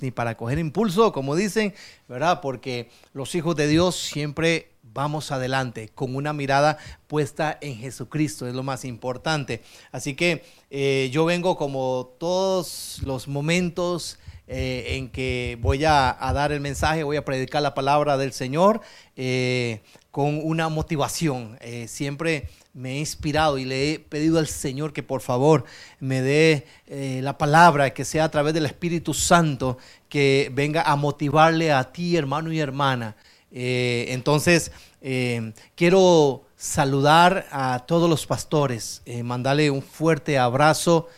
[0.00, 1.74] ni para coger impulso, como dicen,
[2.08, 2.40] ¿verdad?
[2.40, 8.54] Porque los hijos de Dios siempre vamos adelante con una mirada puesta en Jesucristo, es
[8.54, 9.62] lo más importante.
[9.92, 14.18] Así que eh, yo vengo como todos los momentos
[14.48, 18.80] eh, en que voy a, dar el mensaje, voy a predicar la palabra del Señor
[19.14, 21.58] eh, con una motivación.
[21.86, 25.64] siempre me he inspirado y le he pedido al Señor que por favor
[26.00, 26.66] me dé
[27.22, 29.78] la palabra, que sea a través del Espíritu Santo,
[30.08, 33.16] que venga a motivarle a ti, hermano y hermana,
[33.50, 41.08] eh, entonces, eh, quiero saludar a todos los pastores, eh, mandarle un fuerte abrazo.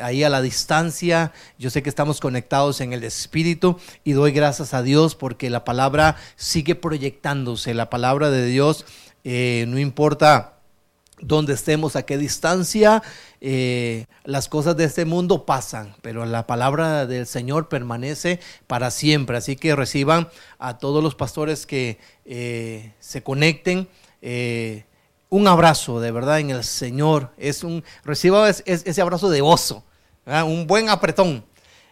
[0.00, 1.32] ahí a la distancia.
[1.58, 5.64] Yo sé que estamos conectados en el Espíritu y doy gracias a Dios porque la
[5.64, 7.74] palabra sigue proyectándose.
[7.74, 8.84] La palabra de Dios,
[9.24, 10.55] no importa
[11.20, 13.02] donde estemos, a qué distancia,
[13.40, 19.36] eh, las cosas de este mundo pasan, pero la palabra del Señor permanece para siempre.
[19.36, 23.88] Así que reciban a todos los pastores que eh, se conecten.
[24.20, 24.84] Eh,
[25.28, 27.32] un abrazo de verdad en el Señor.
[27.38, 29.84] Es un, reciba ese abrazo de oso,
[30.26, 31.44] un buen apretón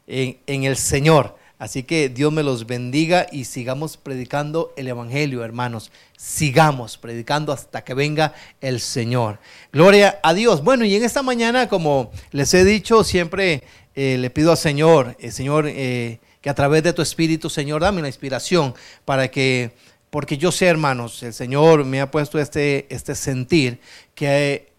[0.07, 1.37] en, en el Señor.
[1.65, 5.91] Así que Dios me los bendiga y sigamos predicando el Evangelio, hermanos.
[6.15, 9.39] Sigamos predicando hasta que venga el Señor.
[9.73, 10.63] Gloria a Dios.
[10.63, 13.63] Bueno, y en esta mañana, como les he dicho, siempre
[13.95, 17.81] eh, le pido al Señor, el Señor, eh, que a través de tu Espíritu, Señor,
[17.81, 18.75] dame la inspiración
[19.07, 19.73] para que,
[20.11, 23.81] porque yo sé, hermanos, el Señor me ha puesto este, este sentir
[24.15, 24.71] que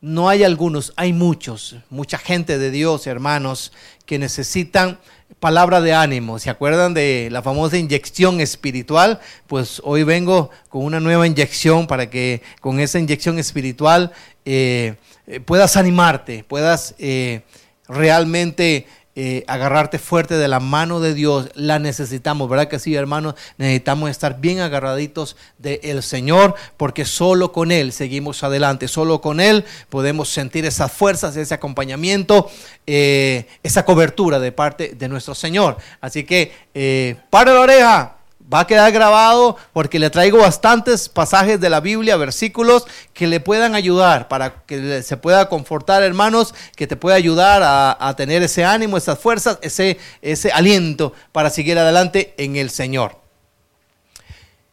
[0.00, 3.72] no hay algunos, hay muchos, mucha gente de Dios, hermanos,
[4.04, 4.98] que necesitan
[5.40, 6.38] palabra de ánimo.
[6.38, 9.20] ¿Se acuerdan de la famosa inyección espiritual?
[9.46, 14.12] Pues hoy vengo con una nueva inyección para que con esa inyección espiritual
[14.44, 14.94] eh,
[15.26, 17.42] eh, puedas animarte, puedas eh,
[17.88, 18.86] realmente
[19.16, 23.34] eh, agarrarte fuerte de la mano de Dios, la necesitamos, ¿verdad que sí, hermanos?
[23.58, 29.64] Necesitamos estar bien agarraditos del Señor, porque solo con Él seguimos adelante, solo con Él
[29.88, 32.50] podemos sentir esas fuerzas, ese acompañamiento,
[32.88, 35.76] eh, esa cobertura de parte de nuestro Señor.
[36.00, 38.16] Así que, eh, para la oreja,
[38.52, 43.40] Va a quedar grabado porque le traigo bastantes pasajes de la Biblia, versículos que le
[43.40, 48.62] puedan ayudar para que se pueda confortar, hermanos, que te pueda ayudar a, tener ese
[48.62, 53.18] ánimo, esas fuerzas, ese, ese aliento para seguir adelante en el Señor.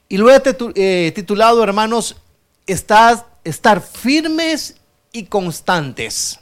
[0.09, 0.43] Y luego
[0.75, 2.17] he titulado, hermanos,
[2.65, 4.75] estar firmes
[5.13, 6.39] y constantes.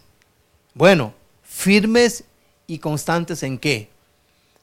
[0.74, 1.14] Bueno,
[1.44, 2.24] firmes
[2.66, 3.90] y constantes en qué?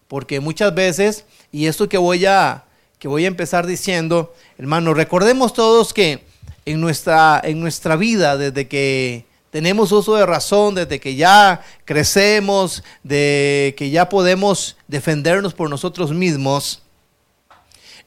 [0.09, 2.65] Porque muchas veces y esto que voy a,
[2.99, 6.25] que voy a empezar diciendo, hermano, recordemos todos que
[6.65, 12.83] en nuestra, en nuestra vida, desde que tenemos uso de razón, desde que ya crecemos,
[13.03, 16.83] de que ya podemos defendernos por nosotros mismos,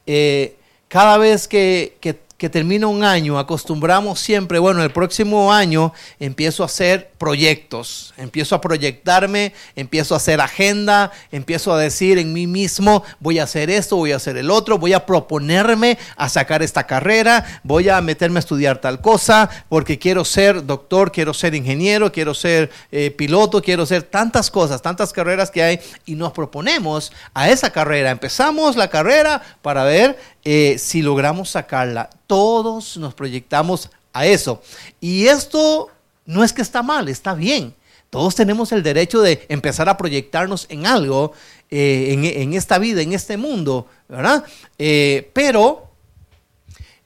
[0.05, 0.57] eh,
[0.87, 5.91] cada vez que, que que termina un año, acostumbramos siempre, bueno, el próximo año
[6.21, 12.31] empiezo a hacer proyectos, empiezo a proyectarme, empiezo a hacer agenda, empiezo a decir en
[12.31, 16.29] mí mismo, voy a hacer esto, voy a hacer el otro, voy a proponerme a
[16.29, 21.33] sacar esta carrera, voy a meterme a estudiar tal cosa, porque quiero ser doctor, quiero
[21.33, 26.15] ser ingeniero, quiero ser eh, piloto, quiero ser tantas cosas, tantas carreras que hay, y
[26.15, 28.11] nos proponemos a esa carrera.
[28.11, 32.09] Empezamos la carrera para ver eh, si logramos sacarla.
[32.29, 34.61] Todos nos proyectamos a eso.
[35.01, 35.89] Y esto
[36.27, 37.73] no es que está mal, está bien.
[38.11, 41.33] Todos tenemos el derecho de empezar a proyectarnos en algo,
[41.71, 44.43] eh, en, esta vida, en este mundo, ¿verdad?
[44.77, 45.89] Eh, pero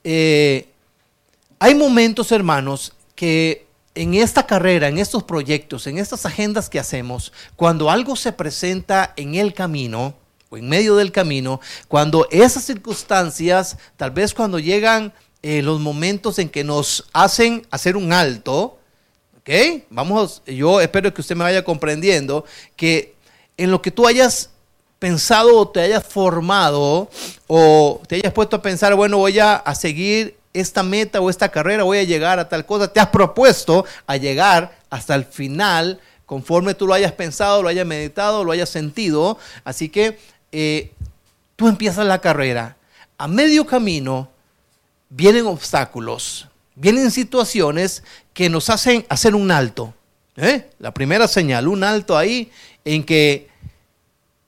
[0.03, 7.31] hay momentos, hermanos, que en esta carrera, en estos proyectos, en estas agendas que hacemos,
[7.56, 10.16] cuando algo se presenta en el camino,
[10.57, 16.49] en medio del camino, cuando esas circunstancias, tal vez cuando llegan eh, los momentos en
[16.49, 18.79] que nos hacen hacer un alto,
[19.39, 19.83] ¿ok?
[19.89, 23.15] Vamos, yo espero que usted me vaya comprendiendo que
[23.57, 24.51] en lo que tú hayas
[24.99, 27.09] pensado o te hayas formado
[27.47, 31.49] o te hayas puesto a pensar, bueno, voy a, a seguir esta meta o esta
[31.49, 35.99] carrera, voy a llegar a tal cosa, te has propuesto a llegar hasta el final
[36.25, 39.38] conforme tú lo hayas pensado, lo hayas meditado, lo hayas sentido.
[39.63, 40.17] Así que
[40.55, 40.91] eh,
[41.55, 42.77] tú empiezas la carrera,
[43.17, 44.29] a medio camino
[45.09, 48.03] vienen obstáculos, vienen situaciones
[48.35, 49.95] que nos hacen hacer un alto.
[50.38, 50.69] ¿eh?
[50.77, 52.51] La primera señal, un alto ahí
[52.85, 53.50] en que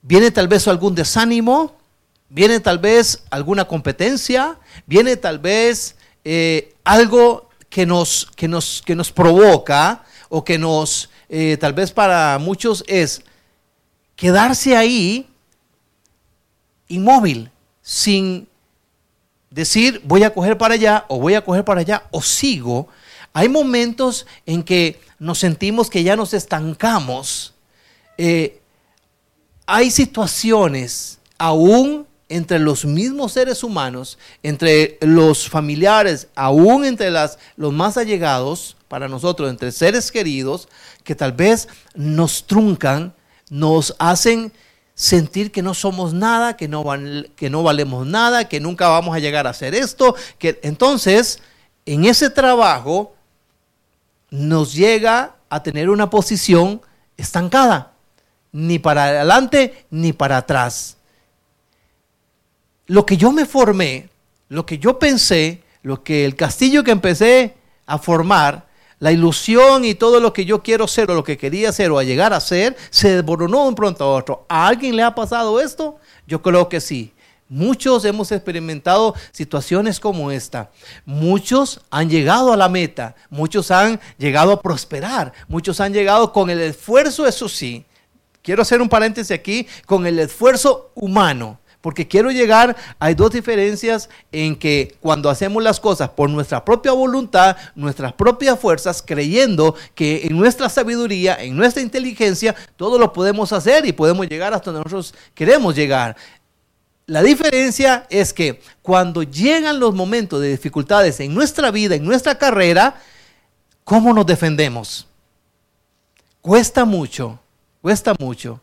[0.03, 1.75] viene tal vez algún desánimo,
[2.29, 8.95] viene tal vez alguna competencia, viene tal vez eh, algo que nos, que, nos, que
[8.95, 11.09] nos provoca o que nos,
[11.59, 13.23] tal vez para muchos es
[14.15, 15.27] quedarse ahí
[16.87, 17.51] inmóvil,
[17.81, 18.47] sin
[19.49, 22.87] decir voy a coger para allá o voy a coger para allá o sigo.
[23.33, 27.53] Hay momentos en que nos sentimos que ya nos estancamos.
[28.17, 28.61] Eh,
[29.65, 37.71] hay situaciones aún entre los mismos seres humanos, entre los familiares, aún entre las, los
[37.71, 40.67] más allegados para nosotros, entre seres queridos,
[41.03, 43.13] que tal vez nos truncan,
[43.49, 44.51] nos hacen
[44.95, 46.83] sentir que no somos nada, que no,
[47.35, 51.41] que no valemos nada, que nunca vamos a llegar a hacer esto, que entonces
[51.85, 53.13] en ese trabajo
[54.29, 56.81] nos llega a tener una posición
[57.17, 57.91] estancada,
[58.51, 60.97] ni para adelante ni para atrás.
[62.87, 64.09] Lo que yo me formé,
[64.47, 67.55] lo que yo pensé, lo que el castillo que empecé
[67.85, 68.64] a formar,
[68.99, 71.99] la ilusión y todo lo que yo quiero ser o lo que quería ser o
[71.99, 74.45] a llegar a ser, se desboronó de un pronto a otro.
[74.47, 75.97] ¿A alguien le ha pasado esto?
[76.27, 77.13] Yo creo que sí.
[77.47, 80.71] Muchos hemos experimentado situaciones como esta.
[81.05, 86.49] Muchos han llegado a la meta, muchos han llegado a prosperar, muchos han llegado con
[86.49, 87.85] el esfuerzo, eso sí.
[88.41, 94.09] Quiero hacer un paréntesis aquí, con el esfuerzo humano porque quiero llegar, hay dos diferencias
[94.31, 100.25] en que cuando hacemos las cosas por nuestra propia voluntad, nuestras propias fuerzas, creyendo que
[100.25, 104.83] en nuestra sabiduría, en nuestra inteligencia, todo lo podemos hacer y podemos llegar hasta donde
[104.83, 106.15] nosotros queremos llegar.
[107.05, 112.39] La diferencia es que cuando llegan los momentos de dificultades en nuestra vida, en nuestra
[112.39, 112.99] carrera,
[113.83, 115.05] ¿cómo nos defendemos?
[116.41, 117.37] Cuesta mucho,
[117.83, 118.59] cuesta mucho.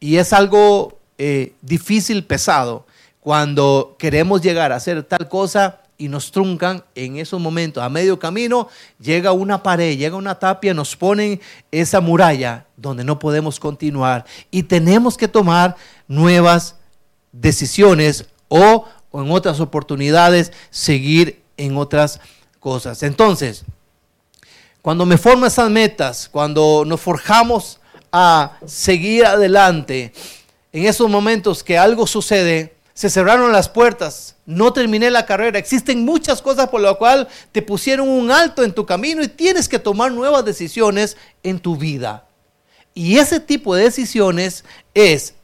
[0.00, 2.86] Y es algo eh, difícil, pesado,
[3.20, 7.82] cuando queremos llegar a hacer tal cosa y nos truncan en esos momentos.
[7.82, 8.68] A medio camino
[8.98, 11.38] llega una pared, llega una tapia, nos ponen
[11.70, 15.76] esa muralla donde no podemos continuar y tenemos que tomar
[16.08, 16.76] nuevas
[17.32, 22.18] decisiones o, o en otras oportunidades seguir en otras
[22.60, 23.02] cosas.
[23.02, 23.66] Entonces,
[24.80, 27.78] cuando me formo esas metas, cuando nos forjamos
[28.10, 30.14] a seguir adelante,
[30.72, 36.04] en esos momentos que algo sucede, se cerraron las puertas, no terminé la carrera, existen
[36.04, 39.78] muchas cosas por lo cual te pusieron un alto en tu camino y tienes que
[39.78, 42.26] tomar nuevas decisiones en tu vida.
[42.92, 44.64] Y ese tipo de decisiones
[44.94, 45.34] es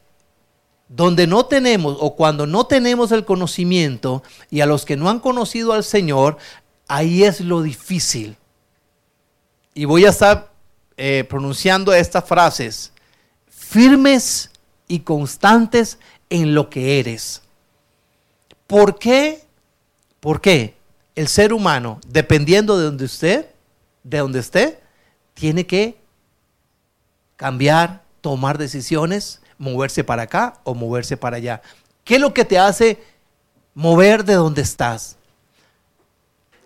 [0.89, 5.21] donde no tenemos o cuando no tenemos el conocimiento y a los que no han
[5.21, 6.37] conocido al Señor,
[6.89, 8.37] ahí es lo difícil.
[9.75, 10.53] Y voy a estar
[10.97, 12.93] eh, pronunciando estas frases,
[13.49, 14.51] firmes
[14.89, 15.99] y constantes
[16.31, 17.43] en lo que eres.
[18.67, 19.45] ¿Por qué?
[20.21, 20.75] ¿Por qué?
[21.15, 23.47] El ser humano, dependiendo de donde usted,
[24.03, 24.81] de donde esté,
[25.35, 25.97] tiene que
[27.37, 31.63] cambiar, tomar decisiones, moverse para acá o moverse para allá.
[32.05, 33.03] ¿Qué es lo que te hace
[33.75, 35.17] mover de donde estás?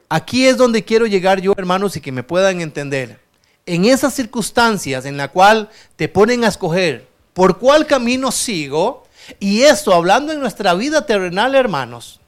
[0.08, 3.20] Aquí es donde quiero llegar yo, hermanos, y que me puedan entender.
[3.66, 7.10] En esas circunstancias en la cual te ponen a escoger
[7.40, 9.04] ¿Por cuál camino sigo?
[9.38, 12.20] Y esto hablando en nuestra vida terrenal, hermanos.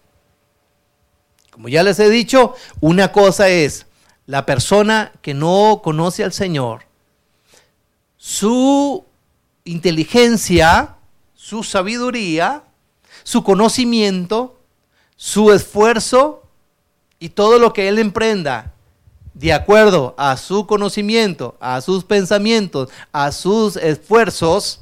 [1.50, 3.84] Como ya les he dicho, una cosa es
[4.24, 6.84] la persona que no conoce al Señor.
[8.16, 9.04] Su
[9.64, 10.96] inteligencia,
[11.34, 12.62] su sabiduría,
[13.22, 14.60] su conocimiento,
[15.16, 16.44] su esfuerzo
[17.18, 18.72] y todo lo que él emprenda
[19.34, 24.80] de acuerdo a su conocimiento, a sus pensamientos, a sus esfuerzos,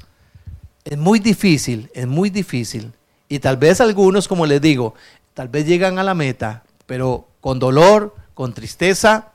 [0.85, 2.91] es muy difícil, es muy difícil.
[3.29, 4.95] Y tal vez algunos, como les digo,
[5.33, 9.31] tal vez llegan a la meta, pero con dolor, con tristeza,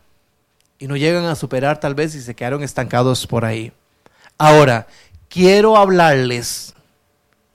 [0.78, 3.72] y no llegan a superar tal vez y se quedaron estancados por ahí.
[4.36, 4.86] Ahora,
[5.28, 6.74] quiero hablarles,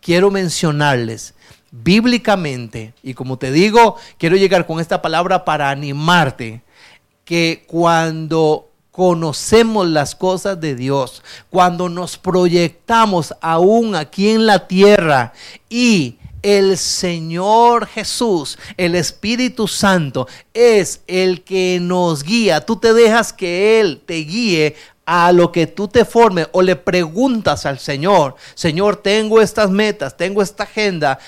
[0.02, 1.36] quiero mencionarles
[1.72, 6.62] bíblicamente, y como te digo, quiero llegar con esta palabra para animarte,
[7.24, 15.34] que cuando conocemos las cosas de Dios, cuando nos proyectamos aún aquí en la tierra
[15.70, 22.66] y el Señor Jesús, el Espíritu Santo, es el que nos guía.
[22.66, 26.76] Tú te dejas que Él te guíe a lo que tú te formes o le
[26.76, 31.20] preguntas al Señor, Señor, tengo estas metas, tengo esta agenda,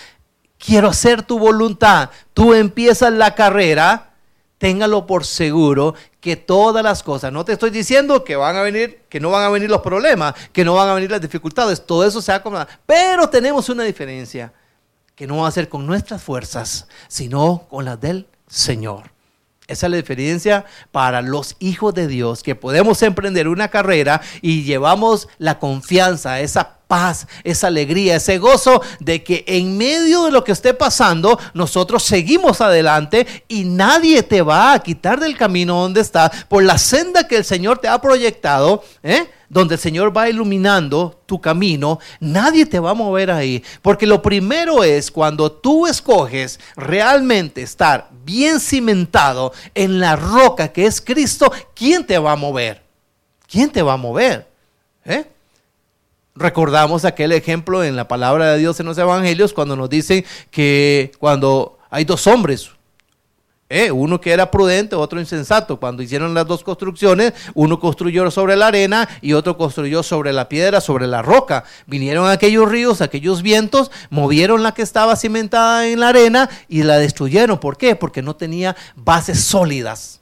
[0.57, 2.09] quiero hacer tu voluntad.
[2.33, 4.12] Tú empiezas la carrera,
[4.63, 9.01] téngalo por seguro que todas las cosas, no te estoy diciendo que van a venir,
[9.09, 12.07] que no van a venir los problemas, que no van a venir las dificultades, todo
[12.07, 14.53] eso se va a pero tenemos una diferencia,
[15.15, 19.11] que no va a ser con nuestras fuerzas, sino con las del Señor.
[19.67, 24.63] Esa es la diferencia para los hijos de Dios, que podemos emprender una carrera y
[24.63, 30.43] llevamos la confianza, esa paz, esa alegría, ese gozo de que en medio de lo
[30.43, 36.01] que esté pasando, nosotros seguimos adelante y nadie te va a quitar del camino donde
[36.01, 39.27] está por la senda que el Señor te ha proyectado, ¿eh?
[39.49, 43.63] donde el Señor va iluminando tu camino, nadie te va a mover ahí.
[43.81, 50.85] Porque lo primero es cuando tú escoges realmente estar bien cimentado en la roca que
[50.85, 52.83] es Cristo, ¿quién te va a mover?
[53.47, 54.47] ¿Quién te va a mover?
[55.05, 55.32] ¿Eh?
[56.35, 61.11] Recordamos aquel ejemplo en la palabra de Dios en los evangelios cuando nos dicen que
[61.19, 62.71] cuando hay dos hombres,
[63.69, 63.91] ¿eh?
[63.91, 65.79] uno que era prudente, otro insensato.
[65.79, 70.49] Cuando hicieron las dos construcciones, uno construyó sobre la arena y otro construyó sobre la
[70.49, 71.65] piedra, sobre la roca.
[71.85, 76.97] Vinieron aquellos ríos, aquellos vientos, movieron la que estaba cimentada en la arena y la
[76.97, 77.59] destruyeron.
[77.59, 77.95] ¿Por qué?
[77.95, 80.19] Porque no tenía bases sólidas.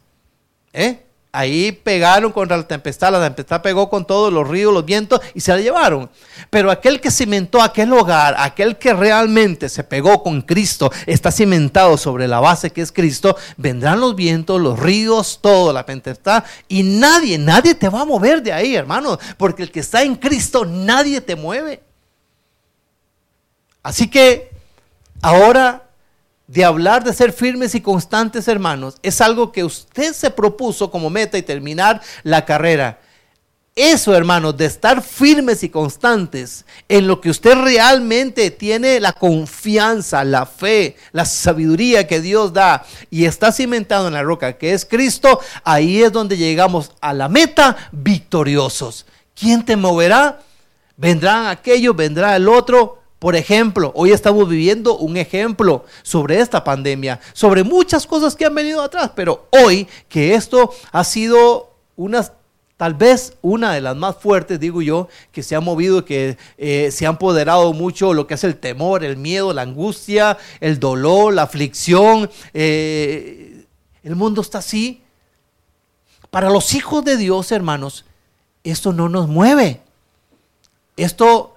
[0.73, 1.05] ¿Eh?
[1.33, 5.39] Ahí pegaron contra la tempestad, la tempestad pegó con todos los ríos, los vientos y
[5.39, 6.09] se la llevaron.
[6.49, 11.95] Pero aquel que cimentó aquel hogar, aquel que realmente se pegó con Cristo, está cimentado
[11.95, 16.83] sobre la base que es Cristo, vendrán los vientos, los ríos, todo, la tempestad y
[16.83, 20.65] nadie, nadie te va a mover de ahí, hermano, porque el que está en Cristo,
[20.65, 21.81] nadie te mueve.
[23.83, 24.51] Así que
[25.21, 25.90] ahora
[26.51, 31.09] de hablar de ser firmes y constantes, hermanos, es algo que usted se propuso como
[31.09, 32.99] meta y terminar la carrera.
[33.73, 40.25] Eso, hermanos, de estar firmes y constantes en lo que usted realmente tiene la confianza,
[40.25, 44.83] la fe, la sabiduría que Dios da y está cimentado en la roca que es
[44.83, 49.05] Cristo, ahí es donde llegamos a la meta victoriosos.
[49.33, 50.41] ¿Quién te moverá?
[50.97, 57.19] Vendrán aquellos, vendrá el otro, por ejemplo, hoy estamos viviendo un ejemplo sobre esta pandemia,
[57.33, 62.27] sobre muchas cosas que han venido atrás, pero hoy que esto ha sido una,
[62.77, 66.89] tal vez una de las más fuertes, digo yo, que se ha movido, que eh,
[66.91, 71.31] se ha empoderado mucho lo que es el temor, el miedo, la angustia, el dolor,
[71.31, 72.27] la aflicción.
[72.55, 73.67] Eh,
[74.01, 75.03] el mundo está así.
[76.31, 78.03] Para los hijos de Dios, hermanos,
[78.63, 79.79] esto no nos mueve.
[80.97, 81.53] Esto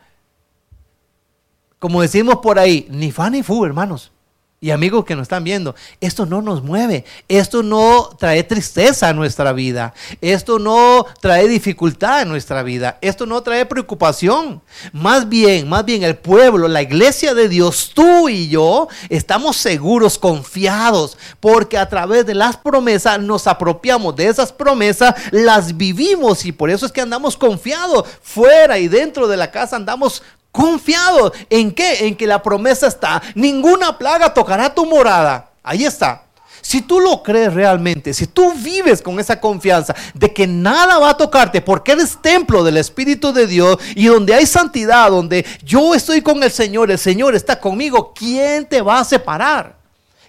[1.84, 4.10] como decimos por ahí, ni fan ni fu, hermanos.
[4.58, 9.12] Y amigos que nos están viendo, esto no nos mueve, esto no trae tristeza a
[9.12, 14.62] nuestra vida, esto no trae dificultad a nuestra vida, esto no trae preocupación.
[14.94, 20.18] Más bien, más bien el pueblo, la iglesia de Dios, tú y yo, estamos seguros,
[20.18, 26.52] confiados, porque a través de las promesas nos apropiamos de esas promesas, las vivimos y
[26.52, 28.08] por eso es que andamos confiados.
[28.22, 30.22] Fuera y dentro de la casa andamos
[30.54, 31.32] Confiado.
[31.50, 32.06] ¿En qué?
[32.06, 33.20] En que la promesa está.
[33.34, 35.50] Ninguna plaga tocará tu morada.
[35.64, 36.22] Ahí está.
[36.62, 41.10] Si tú lo crees realmente, si tú vives con esa confianza de que nada va
[41.10, 45.92] a tocarte porque eres templo del Espíritu de Dios y donde hay santidad, donde yo
[45.92, 49.83] estoy con el Señor, el Señor está conmigo, ¿quién te va a separar?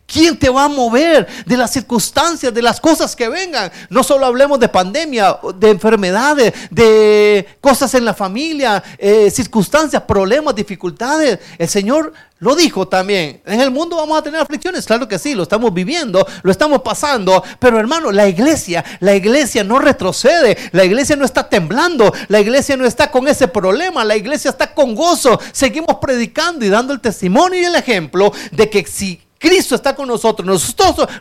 [0.07, 3.71] ¿Quién te va a mover de las circunstancias, de las cosas que vengan?
[3.89, 10.53] No solo hablemos de pandemia, de enfermedades, de cosas en la familia, eh, circunstancias, problemas,
[10.53, 11.39] dificultades.
[11.57, 13.41] El Señor lo dijo también.
[13.45, 16.83] En el mundo vamos a tener aflicciones, claro que sí, lo estamos viviendo, lo estamos
[16.83, 17.43] pasando.
[17.59, 22.77] Pero hermano, la iglesia, la iglesia no retrocede, la iglesia no está temblando, la iglesia
[22.77, 25.39] no está con ese problema, la iglesia está con gozo.
[25.51, 30.08] Seguimos predicando y dando el testimonio y el ejemplo de que si Cristo está con
[30.08, 30.46] nosotros.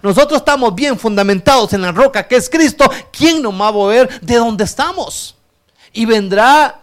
[0.02, 0.38] nosotros.
[0.38, 2.88] Estamos bien fundamentados en la roca que es Cristo.
[3.12, 5.36] ¿Quién nos va a mover de donde estamos?
[5.92, 6.80] Y vendrá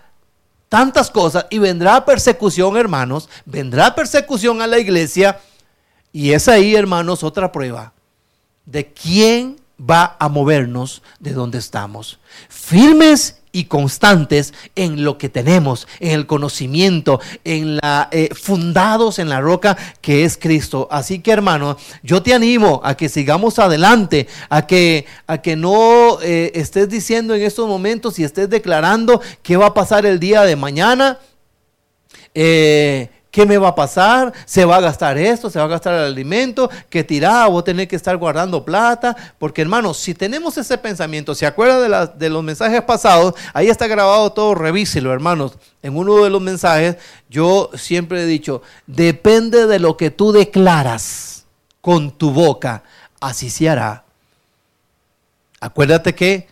[0.69, 3.29] tantas cosas y vendrá persecución, hermanos.
[3.45, 5.39] Vendrá persecución a la iglesia.
[6.13, 7.93] Y es ahí, hermanos, otra prueba
[8.65, 12.19] de quién va a movernos de donde estamos.
[12.49, 19.29] Firmes y constantes en lo que tenemos, en el conocimiento, en la eh, fundados en
[19.29, 20.87] la roca que es Cristo.
[20.91, 26.19] Así que hermano, yo te animo a que sigamos adelante, a que a que no
[26.21, 30.43] eh, estés diciendo en estos momentos y estés declarando qué va a pasar el día
[30.43, 31.19] de mañana.
[32.33, 34.33] Eh, ¿Qué me va a pasar?
[34.45, 35.49] ¿Se va a gastar esto?
[35.49, 36.69] ¿Se va a gastar el alimento?
[36.89, 37.47] ¿Qué tirada?
[37.47, 39.15] ¿Voy a tener que estar guardando plata?
[39.39, 43.33] Porque hermanos, si tenemos ese pensamiento, ¿se acuerda de, de los mensajes pasados?
[43.53, 45.53] Ahí está grabado todo, revíselo hermanos.
[45.81, 46.97] En uno de los mensajes
[47.29, 51.45] yo siempre he dicho, depende de lo que tú declaras
[51.79, 52.83] con tu boca,
[53.21, 54.03] así se hará.
[55.61, 56.49] Acuérdate que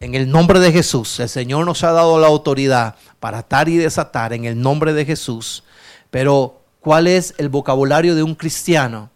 [0.00, 3.76] en el nombre de Jesús, el Señor nos ha dado la autoridad para atar y
[3.76, 5.62] desatar en el nombre de Jesús.
[6.16, 9.10] Pero, ¿cuál es el vocabulario de un cristiano?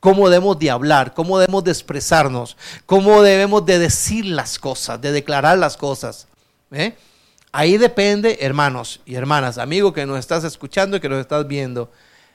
[0.00, 1.14] ¿Cómo debemos de hablar?
[1.14, 2.58] ¿Cómo debemos de expresarnos?
[2.84, 6.28] ¿Cómo debemos de decir las cosas, de declarar las cosas?
[6.70, 6.94] ¿Eh?
[7.52, 11.90] Ahí depende, hermanos y hermanas, amigo que nos estás escuchando y que nos estás viendo,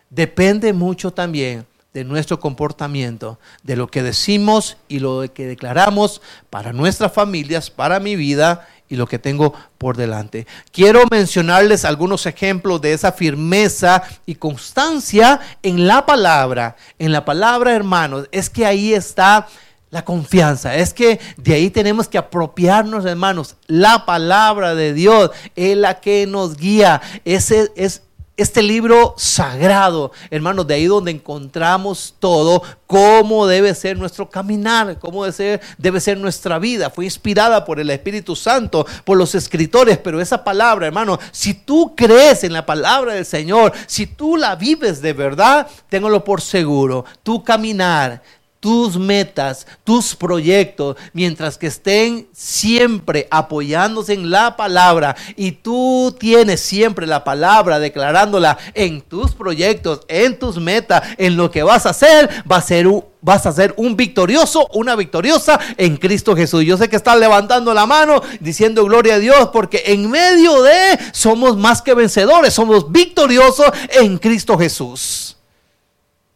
[0.10, 6.72] depende mucho también de nuestro comportamiento, de lo que decimos y lo que declaramos para
[6.72, 10.46] nuestras familias, para mi vida y lo que tengo por delante.
[10.72, 16.76] Quiero mencionarles algunos ejemplos de esa firmeza y constancia en la palabra.
[17.00, 19.48] En la palabra, hermanos, es que ahí está
[19.90, 20.76] la confianza.
[20.76, 23.56] Es que de ahí tenemos que apropiarnos, hermanos.
[23.66, 27.02] La palabra de Dios es la que nos guía.
[27.26, 28.04] Ese es
[28.38, 35.24] este libro sagrado, hermanos, de ahí donde encontramos todo, cómo debe ser nuestro caminar, cómo
[35.24, 36.92] debe ser, debe ser nuestra vida.
[36.92, 41.96] Fue inspirada por el Espíritu Santo, por los escritores, pero esa palabra, hermano, si tú
[41.96, 47.06] crees en la palabra del Señor, si tú la vives de verdad, téngalo por seguro,
[47.24, 48.22] tu caminar
[48.60, 56.60] tus metas, tus proyectos, mientras que estén siempre apoyándose en la palabra y tú tienes
[56.60, 61.92] siempre la palabra declarándola en tus proyectos, en tus metas, en lo que vas a
[61.92, 66.64] hacer, va a ser un, vas a ser un victorioso, una victoriosa en Cristo Jesús.
[66.64, 70.98] Yo sé que estás levantando la mano diciendo gloria a Dios porque en medio de
[71.12, 75.37] somos más que vencedores, somos victoriosos en Cristo Jesús.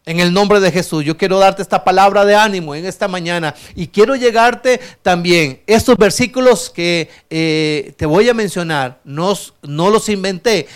[0.06, 3.54] En el nombre de Jesús, yo quiero darte esta palabra de ánimo en esta mañana
[3.76, 5.62] y quiero llegarte también.
[5.68, 10.68] Estos versículos que eh, te voy a mencionar, no, no los inventé.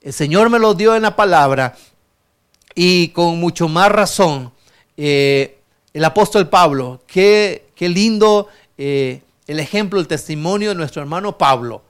[0.00, 1.74] El Señor me los dio en la palabra
[2.76, 4.52] y con mucho más razón.
[4.96, 5.58] Eh,
[5.92, 8.46] el apóstol Pablo, qué, qué lindo
[8.78, 11.82] eh, el ejemplo, el testimonio de nuestro hermano Pablo,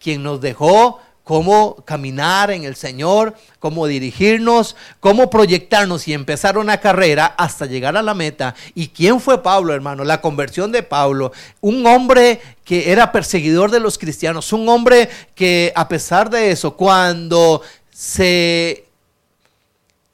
[0.00, 6.78] quien nos dejó cómo caminar en el Señor, cómo dirigirnos, cómo proyectarnos y empezar una
[6.78, 8.54] carrera hasta llegar a la meta.
[8.74, 10.04] ¿Y quién fue Pablo, hermano?
[10.04, 15.72] La conversión de Pablo, un hombre que era perseguidor de los cristianos, un hombre que
[15.74, 18.84] a pesar de eso, cuando se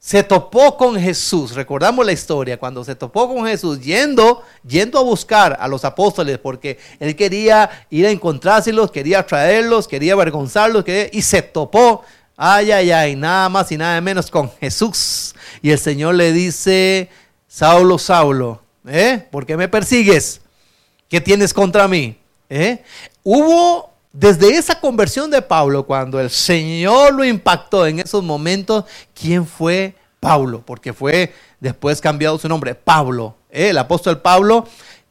[0.03, 1.53] se topó con Jesús.
[1.53, 6.39] Recordamos la historia, cuando se topó con Jesús, yendo, yendo a buscar a los apóstoles,
[6.39, 12.01] porque él quería ir a encontrárselos, quería traerlos, quería avergonzarlos, y se topó,
[12.35, 15.35] ay, ay, ay, nada más y nada menos con Jesús.
[15.61, 17.07] Y el Señor le dice,
[17.47, 19.23] Saulo, Saulo, ¿eh?
[19.29, 20.41] ¿por qué me persigues?
[21.09, 22.17] ¿Qué tienes contra mí?
[22.49, 22.83] ¿Eh?
[23.21, 29.47] Hubo desde esa conversión de Pablo, cuando el Señor lo impactó en esos momentos, ¿quién
[29.47, 30.63] fue Pablo?
[30.63, 33.35] Porque fue después cambiado su nombre, Pablo.
[33.49, 33.69] ¿eh?
[33.69, 34.65] El apóstol Pablo,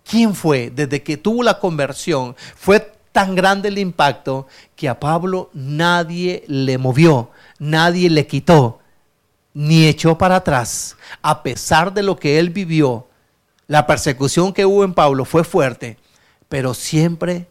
[0.09, 0.71] ¿quién fue?
[0.71, 4.47] Desde que tuvo la conversión, fue tan grande el impacto
[4.77, 8.79] que a Pablo nadie le movió, nadie le quitó,
[9.53, 10.97] ni echó para atrás.
[11.21, 13.09] A pesar de lo que él vivió,
[13.67, 15.99] la persecución que hubo en Pablo fue fuerte,
[16.49, 17.49] pero siempre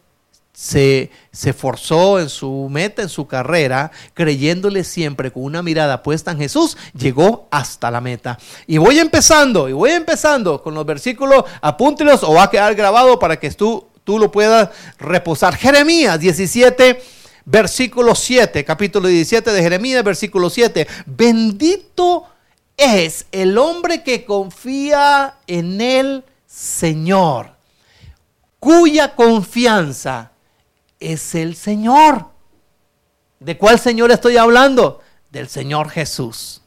[0.60, 6.32] se, se forzó en su meta, en su carrera, creyéndole siempre con una mirada puesta
[6.32, 8.38] en Jesús, llegó hasta la meta.
[8.66, 13.18] Y voy empezando, y voy empezando con los versículos, apúntelos o va a quedar grabado
[13.18, 14.68] para que tú, tú lo puedas
[14.98, 15.56] reposar.
[15.56, 17.02] Jeremías 17,
[17.46, 20.86] versículo 7, capítulo 17 de Jeremías, versículo 7.
[21.06, 22.26] Bendito
[22.76, 27.52] es el hombre que confía en el Señor,
[28.58, 30.32] cuya confianza
[31.00, 32.26] es el Señor.
[33.40, 35.00] ¿De cuál Señor estoy hablando?
[35.30, 36.60] Del Señor Jesús,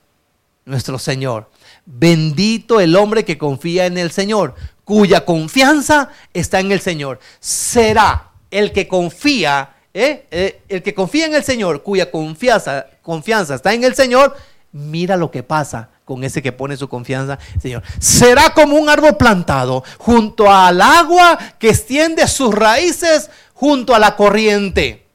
[0.66, 1.50] nuestro Señor.
[1.86, 7.20] Bendito el hombre que confía en el Señor, cuya confianza está en el Señor.
[7.40, 10.26] Será el que confía, ¿eh?
[10.32, 14.36] Eh, el que confía en el Señor, cuya confianza, confianza está en el Señor,
[14.72, 17.84] mira lo que pasa con ese que pone su confianza, Señor.
[18.00, 23.30] Será como un árbol plantado junto al agua que extiende sus raíces
[23.64, 25.06] junto a la corriente.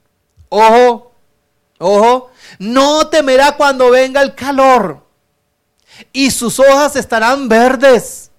[0.48, 1.12] Ojo,
[1.78, 5.04] ojo, no temerá cuando venga el calor
[6.14, 8.30] y sus hojas estarán verdes.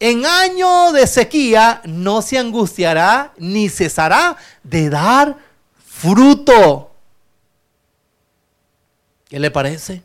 [0.00, 5.36] En año de sequía no se angustiará ni cesará de dar
[5.84, 6.90] fruto.
[9.28, 10.02] ¿Qué le parece?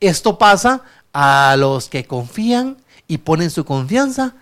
[0.00, 4.34] Esto pasa a los que confían y ponen su confianza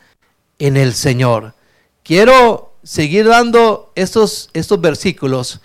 [0.59, 1.53] en el Señor.
[2.03, 5.61] Quiero seguir dando estos, estos versículos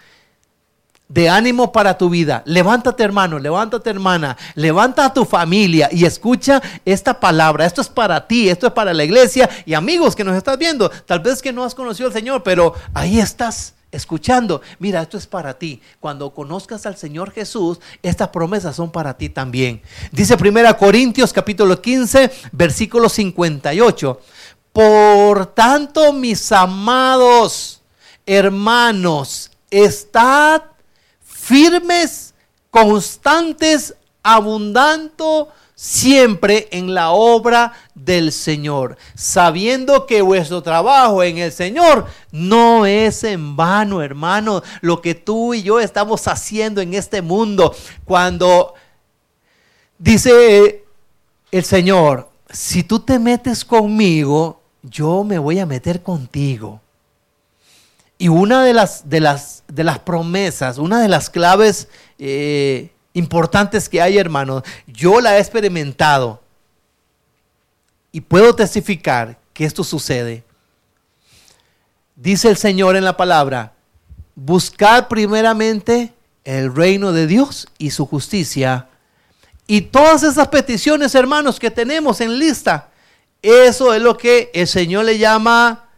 [1.07, 2.41] de ánimo para tu vida.
[2.45, 7.65] Levántate hermano, levántate hermana, levanta a tu familia y escucha esta palabra.
[7.65, 10.89] Esto es para ti, esto es para la iglesia y amigos que nos estás viendo.
[10.89, 14.61] Tal vez que no has conocido al Señor, pero ahí estás escuchando.
[14.79, 15.81] Mira, esto es para ti.
[15.99, 19.81] Cuando conozcas al Señor Jesús, estas promesas son para ti también.
[20.11, 24.21] Dice 1 Corintios capítulo 15, versículo 58.
[24.73, 27.81] Por tanto, mis amados
[28.25, 30.61] hermanos estad
[31.21, 32.33] firmes,
[32.69, 42.05] constantes, abundando siempre en la obra del Señor, sabiendo que vuestro trabajo en el Señor
[42.31, 47.75] no es en vano, hermano, lo que tú y yo estamos haciendo en este mundo.
[48.05, 48.75] Cuando
[49.97, 50.85] dice
[51.51, 56.81] el Señor, si tú te metes conmigo, yo me voy a meter contigo.
[58.17, 61.87] Y una de las, de las, de las promesas, una de las claves
[62.19, 66.41] eh, importantes que hay, hermanos, yo la he experimentado
[68.11, 70.43] y puedo testificar que esto sucede.
[72.15, 73.73] Dice el Señor en la palabra,
[74.35, 76.13] buscad primeramente
[76.43, 78.87] el reino de Dios y su justicia.
[79.65, 82.90] Y todas esas peticiones, hermanos, que tenemos en lista,
[83.41, 85.89] eso es lo que el Señor le llama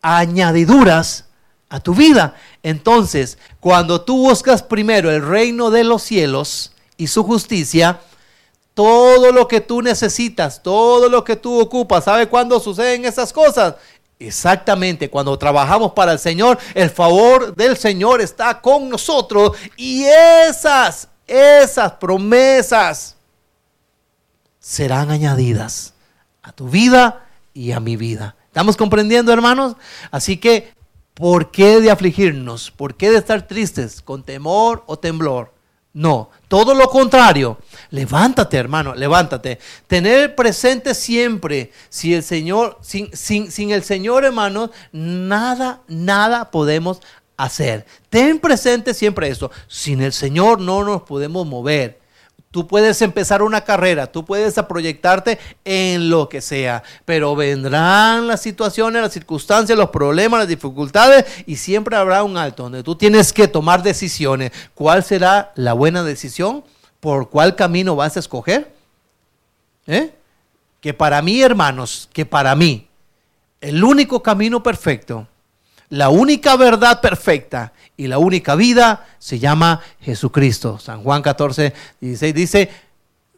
[0.00, 1.26] añadiduras
[1.68, 2.34] a tu vida.
[2.62, 8.00] Entonces, cuando tú buscas primero el reino de los cielos y su justicia,
[8.74, 13.74] todo lo que tú necesitas, todo lo que tú ocupas, ¿sabe cuándo suceden esas cosas?
[14.18, 21.08] Exactamente, cuando trabajamos para el Señor, el favor del Señor está con nosotros y esas,
[21.26, 23.16] esas promesas
[24.60, 25.92] serán añadidas
[26.42, 28.36] a tu vida y a mi vida.
[28.46, 29.76] ¿Estamos comprendiendo, hermanos?
[30.10, 30.72] Así que
[31.14, 32.70] ¿Por qué de afligirnos?
[32.70, 35.52] ¿Por qué de estar tristes con temor o temblor?
[35.92, 37.58] No, todo lo contrario.
[37.90, 39.58] Levántate, hermano, levántate.
[39.86, 47.00] Tener presente siempre, si el Señor, sin, sin el Señor, hermano, nada, nada podemos
[47.36, 47.84] hacer.
[48.08, 49.50] Ten presente siempre esto.
[49.68, 52.01] Sin el Señor no nos podemos mover.
[52.52, 58.42] Tú puedes empezar una carrera, tú puedes proyectarte en lo que sea, pero vendrán las
[58.42, 63.32] situaciones, las circunstancias, los problemas, las dificultades y siempre habrá un alto donde tú tienes
[63.32, 64.52] que tomar decisiones.
[64.74, 66.62] ¿Cuál será la buena decisión?
[67.00, 68.70] ¿Por cuál camino vas a escoger?
[69.86, 70.12] ¿Eh?
[70.82, 72.86] Que para mí, hermanos, que para mí,
[73.62, 75.26] el único camino perfecto,
[75.92, 80.78] la única verdad perfecta y la única vida se llama Jesucristo.
[80.78, 82.70] San Juan 14, 16 dice,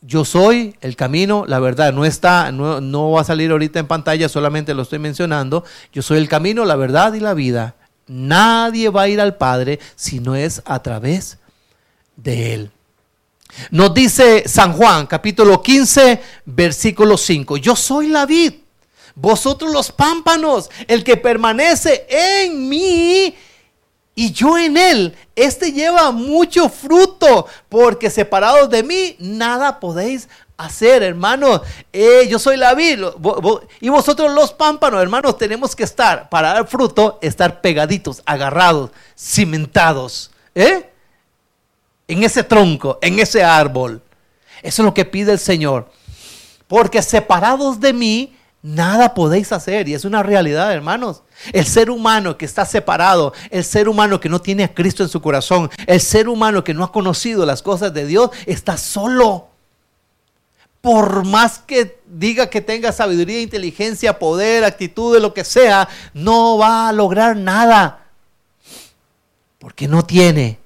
[0.02, 4.28] yo soy el camino, la verdad, no está, no, va a salir ahorita en pantalla,
[4.28, 5.64] solamente lo estoy mencionando.
[5.92, 7.74] Yo soy el camino, la verdad y la vida.
[8.06, 11.38] Nadie va a ir al Padre si no es a través
[12.14, 12.70] de Él.
[13.72, 18.52] Nos dice San Juan, capítulo 15, versículo 5, yo soy la vid,
[19.14, 23.34] vosotros los pámpanos, el que permanece en mí
[24.16, 31.02] y yo en él, este lleva mucho fruto, porque separados de mí nada podéis hacer,
[31.02, 31.62] hermanos.
[31.92, 33.00] Eh, yo soy la vid
[33.80, 40.30] y vosotros los pámpanos, hermanos, tenemos que estar, para dar fruto, estar pegaditos, agarrados, cimentados,
[40.54, 40.90] ¿eh?
[42.06, 44.00] En ese tronco, en ese árbol.
[44.62, 45.90] Eso es lo que pide el Señor.
[46.68, 48.33] Porque separados de mí,
[48.64, 49.88] nada podéis hacer.
[49.88, 51.22] Y es una realidad, hermanos.
[51.52, 55.08] El ser humano que está separado, el ser humano que no tiene a Cristo en
[55.08, 59.48] su corazón, el ser humano que no ha conocido las cosas de Dios, está solo.
[60.80, 66.88] Por más que diga que tenga sabiduría, inteligencia, poder, actitud, lo que sea, no va
[66.88, 68.06] a lograr nada.
[69.58, 70.58] Porque no tiene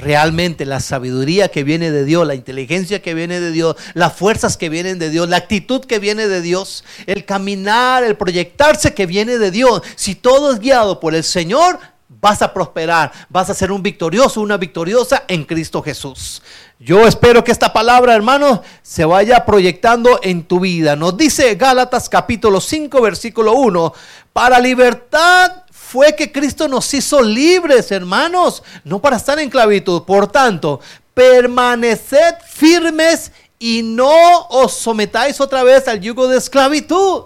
[0.00, 4.56] realmente la sabiduría que viene de Dios, la inteligencia que viene de Dios, las fuerzas
[4.56, 9.06] que vienen de Dios, la actitud que viene de Dios, el caminar, el proyectarse que
[9.06, 9.82] viene de Dios.
[9.96, 14.40] Si todo es guiado por el Señor, vas a prosperar, vas a ser un victorioso,
[14.40, 16.42] una victoriosa en Cristo Jesús.
[16.82, 20.96] Yo espero que esta palabra, hermanos, se vaya proyectando en tu vida.
[20.96, 23.92] Nos dice Gálatas capítulo 5, versículo 1,
[24.32, 30.04] para libertad fue que Cristo nos hizo libres, hermanos, no para estar en esclavitud.
[30.04, 30.80] Por tanto,
[31.12, 37.24] permaneced firmes y no os sometáis otra vez al yugo de esclavitud.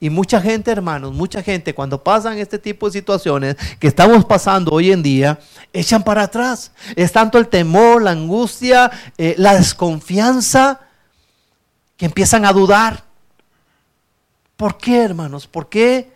[0.00, 4.72] Y mucha gente, hermanos, mucha gente cuando pasan este tipo de situaciones que estamos pasando
[4.72, 5.38] hoy en día,
[5.72, 6.72] echan para atrás.
[6.96, 10.80] Es tanto el temor, la angustia, eh, la desconfianza,
[11.98, 13.04] que empiezan a dudar.
[14.56, 15.46] ¿Por qué, hermanos?
[15.46, 16.10] ¿Por qué?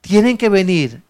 [0.00, 1.02] tienen que venir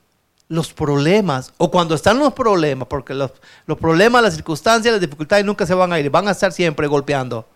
[0.49, 3.31] los problemas, o cuando están los problemas, porque los,
[3.79, 7.47] problemas, las circunstancias, las dificultades nunca se van a ir, van a estar siempre golpeando.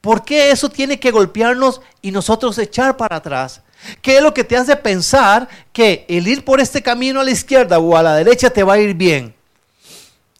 [0.00, 3.62] ¿Por qué eso tiene que golpearnos y nosotros echar para atrás?
[4.02, 7.30] ¿Qué es lo que te hace pensar que el ir por este camino a la
[7.30, 9.34] izquierda o a la derecha te va a ir bien?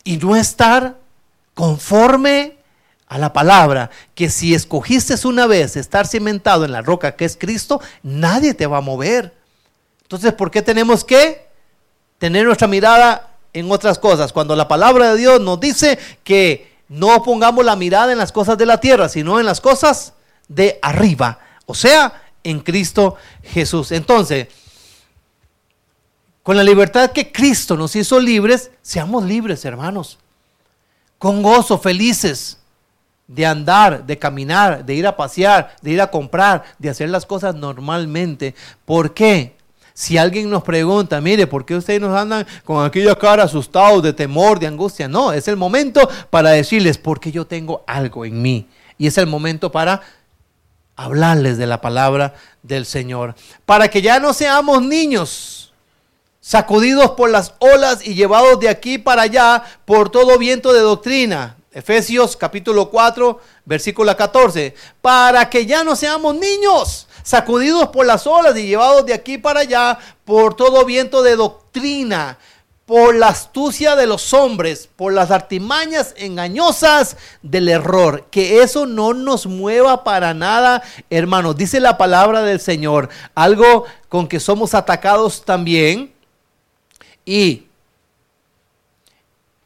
[0.05, 0.97] Y no estar
[1.55, 2.57] conforme
[3.07, 7.37] a la palabra, que si escogiste una vez estar cimentado en la roca que es
[7.37, 9.35] Cristo, nadie te va a mover.
[10.03, 11.51] Entonces, ¿por qué tenemos que
[12.21, 14.33] tener nuestra mirada en otras cosas.
[14.33, 18.59] Cuando la palabra de Dios nos dice que no pongamos la mirada en las cosas
[18.59, 20.13] de la tierra, sino en las cosas
[20.49, 21.39] de arriba.
[21.65, 23.93] O sea, en Cristo Jesús.
[23.93, 24.49] Entonces,
[26.43, 30.19] con la libertad que Cristo nos hizo libres, seamos libres, hermanos.
[31.17, 32.59] Con gozo, felices
[33.29, 37.25] de andar, de caminar, de ir a pasear, de ir a comprar, de hacer las
[37.25, 38.57] cosas normalmente.
[38.85, 39.57] ¿Por qué?
[40.01, 44.15] Si alguien nos pregunta, mire, ¿por qué ustedes nos andan con aquella cara asustados, de
[44.15, 45.09] temor, de angustia?
[45.09, 48.67] No, es el momento para decirles, porque yo tengo algo en mí.
[48.97, 50.01] Y es el momento para
[50.97, 52.33] hablarles de la palabra
[52.63, 53.35] del Señor.
[53.67, 55.75] Para que ya no seamos niños,
[56.41, 61.59] sacudidos por las olas y llevados de aquí para allá por todo viento de doctrina.
[61.73, 64.75] Efesios capítulo 4, versículo 14.
[65.03, 69.61] Para que ya no seamos niños sacudidos por las olas y llevados de aquí para
[69.61, 72.39] allá por todo viento de doctrina,
[72.87, 78.27] por la astucia de los hombres, por las artimañas engañosas del error.
[78.31, 81.57] Que eso no nos mueva para nada, hermanos.
[81.57, 86.13] Dice la palabra del Señor, algo con que somos atacados también
[87.25, 87.67] y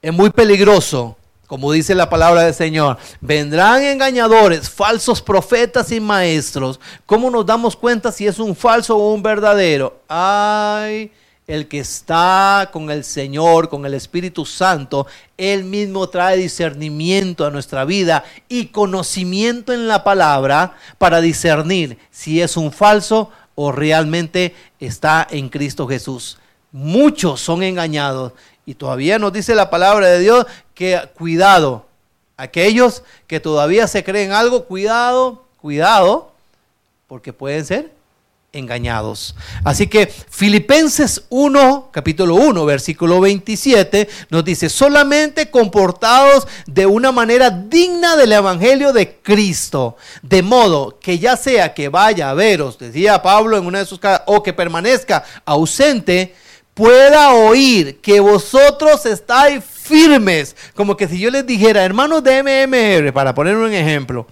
[0.03, 6.81] es muy peligroso como dice la palabra del Señor, vendrán engañadores, falsos profetas y maestros.
[7.07, 10.01] ¿Cómo nos damos cuenta si es un falso o un verdadero?
[10.09, 11.13] Ay,
[11.47, 17.51] el que está con el Señor, con el Espíritu Santo, Él mismo trae discernimiento a
[17.51, 24.55] nuestra vida y conocimiento en la palabra para discernir si es un falso o realmente
[24.81, 26.39] está en Cristo Jesús.
[26.73, 28.33] Muchos son engañados
[28.67, 31.87] y todavía nos dice la palabra de Dios que cuidado,
[32.37, 36.33] aquellos que todavía se creen algo, cuidado, cuidado,
[37.07, 37.93] porque pueden ser
[38.55, 39.35] engañados.
[39.65, 47.51] Así que Filipenses 1, capítulo 1, versículo 27, nos dice, solamente comportados de una manera
[47.51, 53.23] digna del Evangelio de Cristo, de modo que ya sea que vaya a veros, decía
[53.23, 56.35] Pablo en una de sus cartas, o que permanezca ausente,
[56.75, 60.57] pueda oír que vosotros estáis firmes.
[60.75, 64.27] Como que si yo les dijera, hermanos de MMR, para poner un ejemplo,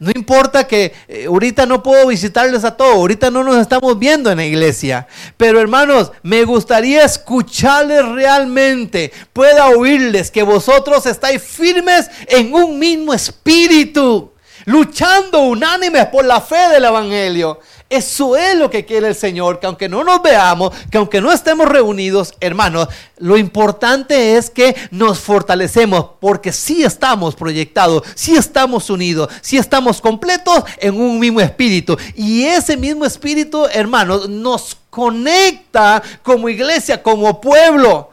[0.00, 4.30] no importa que eh, ahorita no puedo visitarles a todos, ahorita no nos estamos viendo
[4.30, 12.08] en la iglesia, pero hermanos, me gustaría escucharles realmente, pueda oírles que vosotros estáis firmes
[12.28, 14.30] en un mismo espíritu,
[14.66, 17.58] luchando unánimes por la fe del Evangelio.
[17.90, 21.32] Eso es lo que quiere el Señor, que aunque no nos veamos, que aunque no
[21.32, 28.90] estemos reunidos, hermanos, lo importante es que nos fortalecemos, porque sí estamos proyectados, sí estamos
[28.90, 31.96] unidos, sí estamos completos en un mismo espíritu.
[32.14, 38.10] Y ese mismo espíritu, hermanos, nos conecta como iglesia, como pueblo,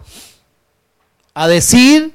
[1.33, 2.13] a decir,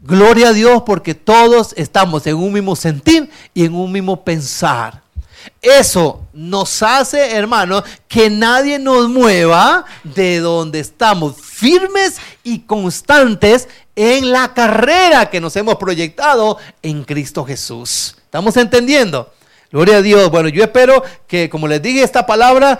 [0.00, 5.05] gloria a Dios, porque todos estamos en un mismo sentir y en un mismo pensar.
[5.62, 14.30] Eso nos hace, hermanos, que nadie nos mueva de donde estamos firmes y constantes en
[14.30, 18.16] la carrera que nos hemos proyectado en Cristo Jesús.
[18.18, 19.32] ¿Estamos entendiendo?
[19.72, 20.30] Gloria a Dios.
[20.30, 22.78] Bueno, yo espero que, como les dije, esta palabra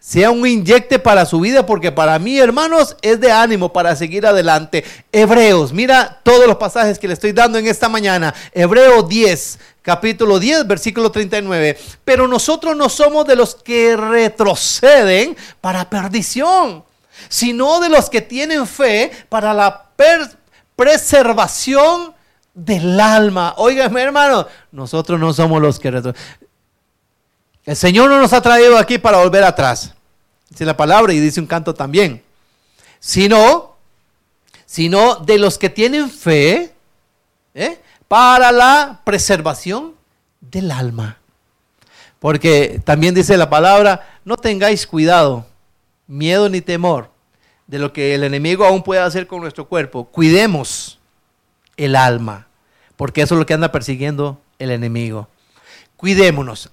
[0.00, 4.26] sea un inyecte para su vida, porque para mí, hermanos, es de ánimo para seguir
[4.26, 4.84] adelante.
[5.10, 8.32] Hebreos, mira todos los pasajes que le estoy dando en esta mañana.
[8.52, 11.76] Hebreo 10, capítulo 10, versículo 39.
[12.04, 16.84] Pero nosotros no somos de los que retroceden para perdición,
[17.28, 19.90] sino de los que tienen fe para la
[20.76, 22.14] preservación
[22.54, 23.54] del alma.
[23.56, 26.47] Óigame, hermano, nosotros no somos los que retroceden.
[27.68, 29.92] El Señor no nos ha traído aquí para volver atrás.
[30.48, 32.22] Dice la palabra y dice un canto también.
[32.98, 33.76] Sino,
[34.64, 36.72] sino de los que tienen fe
[37.52, 37.78] ¿eh?
[38.08, 39.94] para la preservación
[40.40, 41.18] del alma.
[42.18, 45.44] Porque también dice la palabra, no tengáis cuidado,
[46.06, 47.10] miedo ni temor
[47.66, 50.06] de lo que el enemigo aún puede hacer con nuestro cuerpo.
[50.06, 50.98] Cuidemos
[51.76, 52.46] el alma,
[52.96, 55.28] porque eso es lo que anda persiguiendo el enemigo.
[55.98, 56.70] Cuidémonos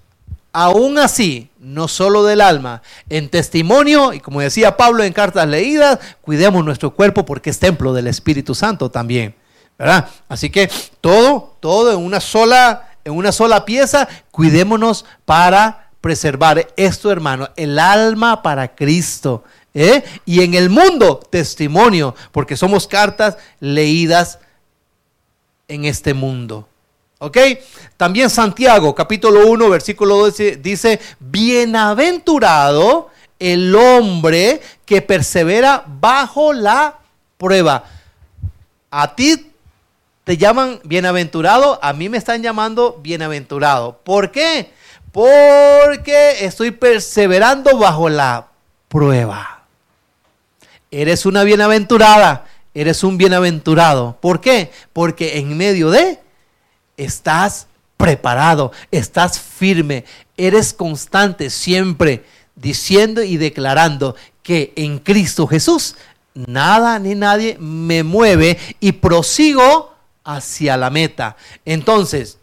[0.55, 5.99] aún así, no solo del alma, en testimonio, y como decía Pablo en cartas leídas,
[6.21, 9.35] cuidemos nuestro cuerpo porque es templo del Espíritu Santo también.
[9.77, 10.07] ¿verdad?
[10.29, 17.11] Así que todo, todo en una sola, en una sola pieza, cuidémonos para preservar esto,
[17.11, 19.43] hermano, el alma para Cristo.
[19.73, 20.05] ¿eh?
[20.23, 24.39] Y en el mundo, testimonio, porque somos cartas leídas
[25.67, 26.69] en este mundo.
[27.19, 27.37] ¿Ok?
[27.95, 36.99] También Santiago, capítulo 1, versículo 12, dice, bienaventurado el hombre que persevera bajo la
[37.37, 37.85] prueba.
[38.91, 39.51] A ti
[40.25, 43.99] te llaman bienaventurado, a mí me están llamando bienaventurado.
[44.03, 44.71] ¿Por qué?
[45.11, 48.47] Porque estoy perseverando bajo la
[48.89, 49.63] prueba.
[50.91, 54.17] Eres una bienaventurada, eres un bienaventurado.
[54.19, 54.71] ¿Por qué?
[54.91, 56.24] Porque en medio de
[56.97, 60.05] estás preparado, estás firme,
[60.37, 65.95] eres constante siempre diciendo y declarando que en Cristo Jesús
[66.33, 71.35] nada ni nadie me mueve y prosigo hacia la meta.
[71.65, 72.37] Entonces,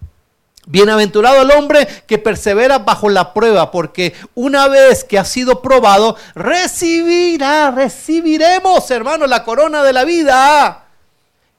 [0.64, 6.16] Bienaventurado el hombre que persevera bajo la prueba, porque una vez que ha sido probado,
[6.36, 10.81] recibirá, recibiremos, hermano, la corona de la vida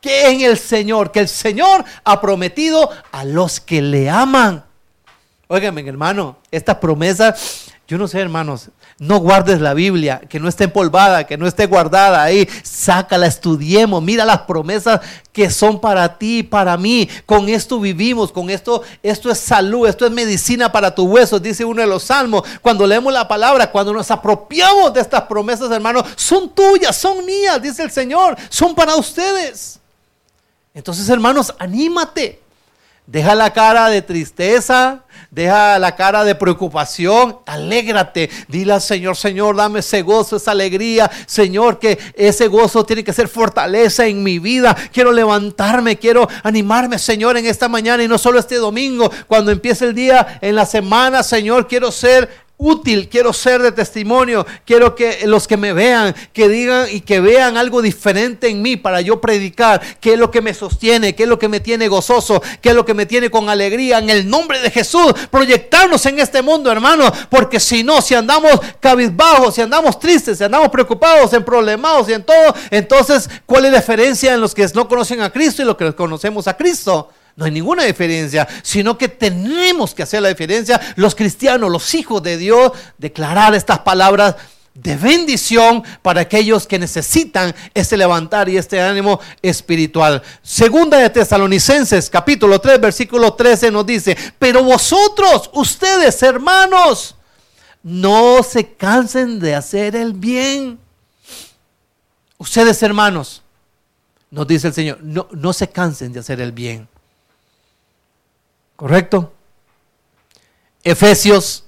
[0.04, 4.66] que en el Señor, que el Señor ha prometido a los que le aman.
[5.48, 7.34] Óigame, hermano, esta promesa,
[7.88, 11.68] yo no sé, hermanos, no guardes la Biblia, que no esté empolvada, que no esté
[11.68, 12.50] guardada ahí.
[12.64, 15.00] Sácala, estudiemos, mira las promesas
[15.32, 17.08] que son para ti para mí.
[17.26, 21.64] Con esto vivimos, con esto, esto es salud, esto es medicina para tus huesos, dice
[21.64, 22.44] uno de los salmos.
[22.62, 27.62] Cuando leemos la palabra, cuando nos apropiamos de estas promesas, hermanos, son tuyas, son mías,
[27.62, 29.80] dice el Señor, son para ustedes.
[30.74, 32.40] Entonces, hermanos, anímate.
[33.06, 38.30] Deja la cara de tristeza, deja la cara de preocupación, alégrate.
[38.48, 41.12] Dile al Señor, Señor, dame ese gozo, esa alegría.
[41.26, 44.74] Señor, que ese gozo tiene que ser fortaleza en mi vida.
[44.94, 49.12] Quiero levantarme, quiero animarme, Señor, en esta mañana y no solo este domingo.
[49.28, 54.46] Cuando empiece el día, en la semana, Señor, quiero ser útil, quiero ser de testimonio,
[54.66, 58.78] quiero que los que me vean, que digan y que vean algo diferente en mí
[58.78, 61.88] para yo predicar, qué es lo que me sostiene, qué es lo que me tiene
[61.88, 66.06] gozoso, qué es lo que me tiene con alegría en el nombre de Jesús, proyectarnos
[66.06, 70.70] en este mundo, hermano, porque si no, si andamos cabizbajos, si andamos tristes, si andamos
[70.70, 74.88] preocupados, en problemados y en todo, entonces, ¿cuál es la diferencia en los que no
[74.88, 77.10] conocen a Cristo y los que conocemos a Cristo?
[77.36, 82.22] No hay ninguna diferencia, sino que tenemos que hacer la diferencia, los cristianos, los hijos
[82.22, 84.36] de Dios, declarar estas palabras
[84.76, 90.22] de bendición para aquellos que necesitan este levantar y este ánimo espiritual.
[90.42, 97.16] Segunda de Tesalonicenses, capítulo 3, versículo 13 nos dice, pero vosotros, ustedes hermanos,
[97.84, 100.80] no se cansen de hacer el bien.
[102.38, 103.44] Ustedes hermanos,
[104.32, 106.88] nos dice el Señor, no, no se cansen de hacer el bien.
[108.76, 109.32] ¿Correcto?
[110.84, 111.64] Efesios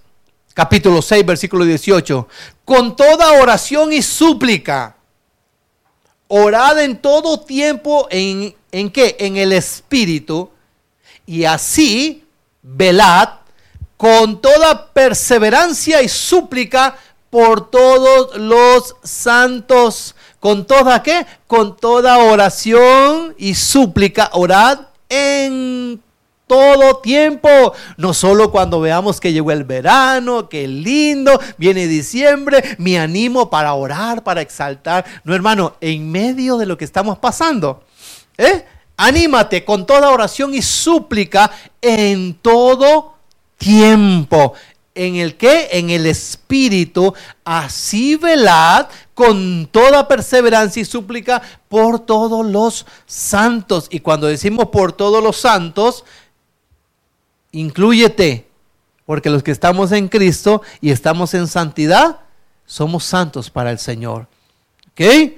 [0.55, 2.27] capítulo 6, versículo 18.
[2.63, 4.95] Con toda oración y súplica,
[6.27, 9.15] orad en todo tiempo en, en qué?
[9.19, 10.49] En el Espíritu.
[11.27, 12.23] Y así,
[12.61, 13.29] velad
[13.97, 16.97] con toda perseverancia y súplica
[17.29, 20.15] por todos los santos.
[20.39, 21.25] ¿Con toda qué?
[21.47, 26.01] Con toda oración y súplica, orad en
[26.47, 32.99] todo tiempo, no solo cuando veamos que llegó el verano, que lindo, viene diciembre, me
[32.99, 35.05] animo para orar, para exaltar.
[35.23, 37.83] No, hermano, en medio de lo que estamos pasando,
[38.37, 38.65] ¿eh?
[38.97, 43.15] anímate con toda oración y súplica en todo
[43.57, 44.53] tiempo.
[44.93, 47.13] ¿En el que En el Espíritu.
[47.43, 53.87] Así velad con toda perseverancia y súplica por todos los santos.
[53.89, 56.05] Y cuando decimos por todos los santos,
[57.55, 58.47] incluyete,
[59.05, 62.19] porque los que estamos en Cristo y estamos en santidad,
[62.65, 64.27] somos santos para el Señor.
[64.91, 65.33] ¿Ok?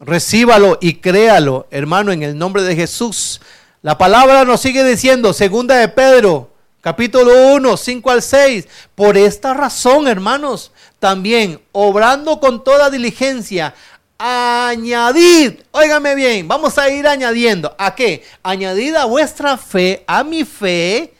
[0.00, 3.40] Recíbalo y créalo, hermano, en el nombre de Jesús.
[3.82, 8.68] La palabra nos sigue diciendo, segunda de Pedro, capítulo 1, 5 al 6.
[8.94, 13.74] Por esta razón, hermanos, también obrando con toda diligencia,
[14.18, 17.74] añadid, óigame bien, vamos a ir añadiendo.
[17.78, 18.24] ¿A qué?
[18.42, 21.14] Añadid a vuestra fe, a mi fe,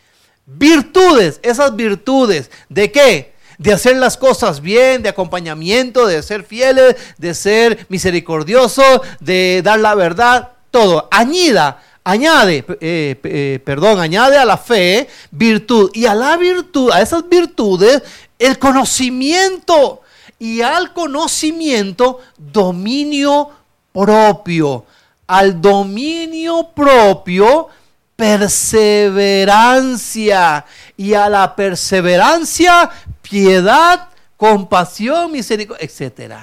[0.44, 2.50] virtudes, esas virtudes.
[2.68, 3.32] ¿De qué?
[3.56, 8.82] De hacer las cosas bien, de acompañamiento, de ser fieles, de ser misericordioso,
[9.20, 11.08] de dar la verdad, todo.
[11.12, 17.00] Añida, añade, eh, eh, perdón, añade a la fe virtud y a la virtud, a
[17.00, 18.02] esas virtudes,
[18.38, 20.02] el conocimiento
[20.38, 23.50] y al conocimiento dominio
[23.92, 24.84] propio.
[25.26, 27.68] Al dominio propio,
[28.16, 30.64] perseverancia.
[30.96, 32.90] Y a la perseverancia,
[33.22, 36.34] piedad, compasión, misericordia, etc.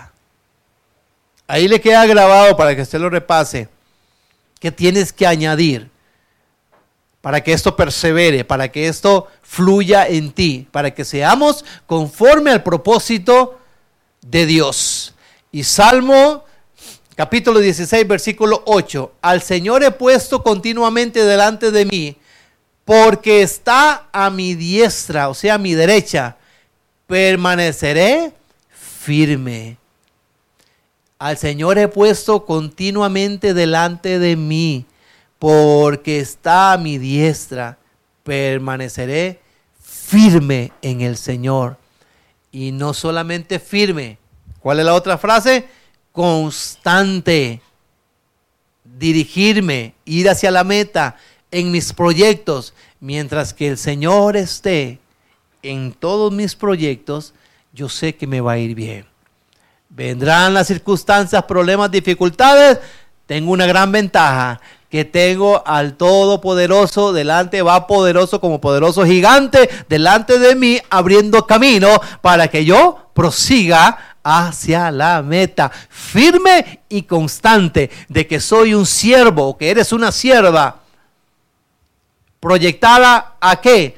[1.47, 3.69] Ahí le queda grabado para que usted lo repase.
[4.59, 5.89] ¿Qué tienes que añadir?
[7.25, 12.61] para que esto persevere, para que esto fluya en ti, para que seamos conforme al
[12.61, 13.54] propósito
[14.29, 15.13] de Dios.
[15.51, 16.43] Y Salmo
[17.15, 22.17] capítulo 16, versículo 8, al Señor he puesto continuamente delante de mí,
[22.83, 26.35] porque está a mi diestra, o sea, a mi derecha,
[27.07, 28.33] permaneceré
[28.69, 29.77] firme.
[31.17, 34.85] Al Señor he puesto continuamente delante de mí,
[35.39, 37.77] porque está a mi diestra,
[38.23, 39.39] permaneceré
[39.81, 41.77] firme en el Señor.
[42.55, 44.17] Y no solamente firme.
[44.61, 45.67] ¿Cuál es la otra frase?
[46.13, 47.59] Constante.
[48.85, 51.17] Dirigirme, ir hacia la meta
[51.51, 54.99] en mis proyectos, mientras que el Señor esté
[55.63, 57.33] en todos mis proyectos,
[57.73, 59.05] yo sé que me va a ir bien.
[59.89, 62.79] Vendrán las circunstancias, problemas, dificultades.
[63.25, 64.61] Tengo una gran ventaja,
[64.95, 71.99] que tengo al Todopoderoso delante, va poderoso como poderoso gigante delante de mí, abriendo camino
[72.21, 79.57] para que yo prosiga hacia la meta, firme y constante de que soy un siervo,
[79.57, 80.77] que eres una sierva,
[82.39, 83.97] proyectada a qué?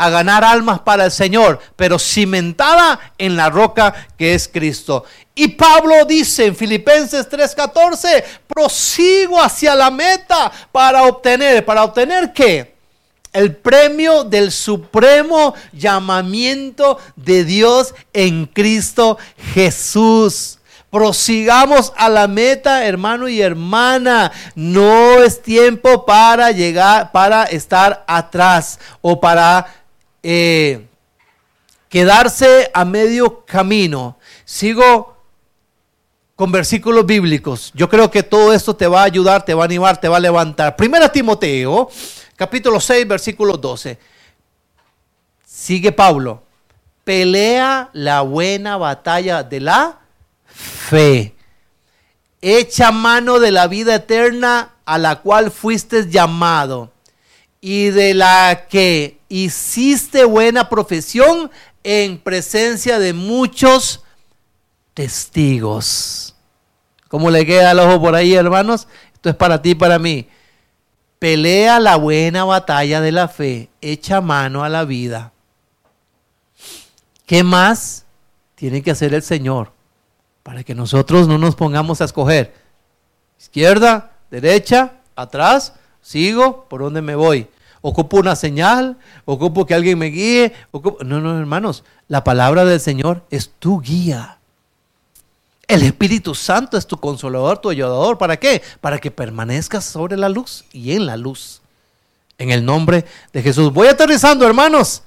[0.00, 5.04] A ganar almas para el Señor, pero cimentada en la roca que es Cristo.
[5.34, 12.76] Y Pablo dice en Filipenses 3:14, prosigo hacia la meta para obtener, para obtener qué?
[13.30, 19.18] El premio del supremo llamamiento de Dios en Cristo
[19.52, 20.60] Jesús.
[20.90, 24.32] Prosigamos a la meta, hermano y hermana.
[24.56, 29.79] No es tiempo para llegar, para estar atrás o para
[30.22, 30.86] eh,
[31.88, 34.18] quedarse a medio camino.
[34.44, 35.16] Sigo
[36.36, 37.70] con versículos bíblicos.
[37.74, 40.16] Yo creo que todo esto te va a ayudar, te va a animar, te va
[40.16, 40.76] a levantar.
[40.76, 41.90] Primera Timoteo,
[42.36, 43.98] capítulo 6, versículo 12.
[45.44, 46.42] Sigue Pablo.
[47.04, 49.98] Pelea la buena batalla de la
[50.88, 51.34] fe.
[52.40, 56.90] Echa mano de la vida eterna a la cual fuiste llamado
[57.60, 61.50] y de la que hiciste buena profesión
[61.84, 64.02] en presencia de muchos
[64.94, 66.34] testigos.
[67.08, 68.86] ¿Cómo le queda el ojo por ahí, hermanos?
[69.14, 70.28] Esto es para ti y para mí.
[71.18, 75.32] Pelea la buena batalla de la fe, echa mano a la vida.
[77.26, 78.06] ¿Qué más
[78.54, 79.72] tiene que hacer el Señor
[80.42, 82.54] para que nosotros no nos pongamos a escoger?
[83.38, 87.48] Izquierda, derecha, atrás sigo, ¿por dónde me voy?
[87.82, 90.52] Ocupo una señal, ocupo que alguien me guíe.
[91.00, 94.38] No, no, hermanos, la palabra del Señor es tu guía.
[95.66, 98.18] El Espíritu Santo es tu consolador, tu ayudador.
[98.18, 98.60] ¿Para qué?
[98.80, 101.62] Para que permanezcas sobre la luz y en la luz.
[102.38, 103.72] En el nombre de Jesús.
[103.72, 105.02] Voy aterrizando, hermanos.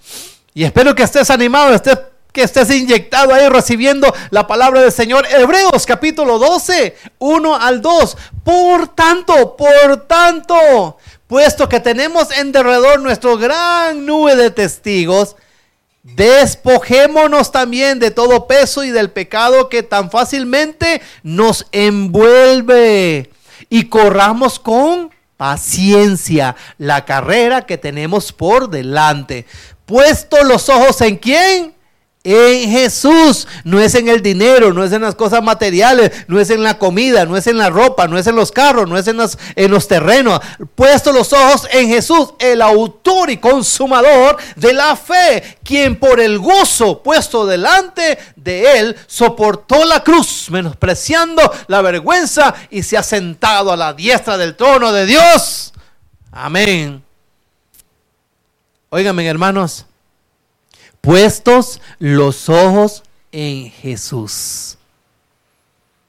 [0.54, 2.00] Y espero que estés animado, estés
[2.34, 5.26] que estés inyectado ahí recibiendo la palabra del Señor.
[5.30, 8.18] Hebreos capítulo 12, 1 al 2.
[8.44, 15.36] Por tanto, por tanto, puesto que tenemos en derredor nuestro gran nube de testigos,
[16.02, 23.30] despojémonos también de todo peso y del pecado que tan fácilmente nos envuelve
[23.70, 29.46] y corramos con paciencia la carrera que tenemos por delante.
[29.86, 31.73] Puesto los ojos en quién?
[32.24, 33.48] En Jesús.
[33.64, 36.78] No es en el dinero, no es en las cosas materiales, no es en la
[36.78, 39.38] comida, no es en la ropa, no es en los carros, no es en los,
[39.56, 40.40] en los terrenos.
[40.76, 46.40] Puesto los ojos en Jesús, el autor y consumador de la fe, quien por el
[46.40, 53.72] gozo puesto delante de él soportó la cruz, menospreciando la vergüenza y se ha sentado
[53.72, 55.74] a la diestra del trono de Dios.
[56.32, 57.04] Amén.
[58.90, 59.86] Óigame, hermanos
[61.04, 64.78] puestos los ojos en Jesús.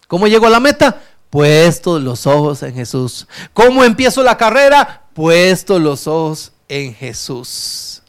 [0.06, 1.02] ¿Cómo llego a la meta?
[1.30, 3.26] Puestos los ojos en Jesús.
[3.52, 5.02] ¿Cómo empiezo la carrera?
[5.12, 8.02] Puestos los ojos en Jesús.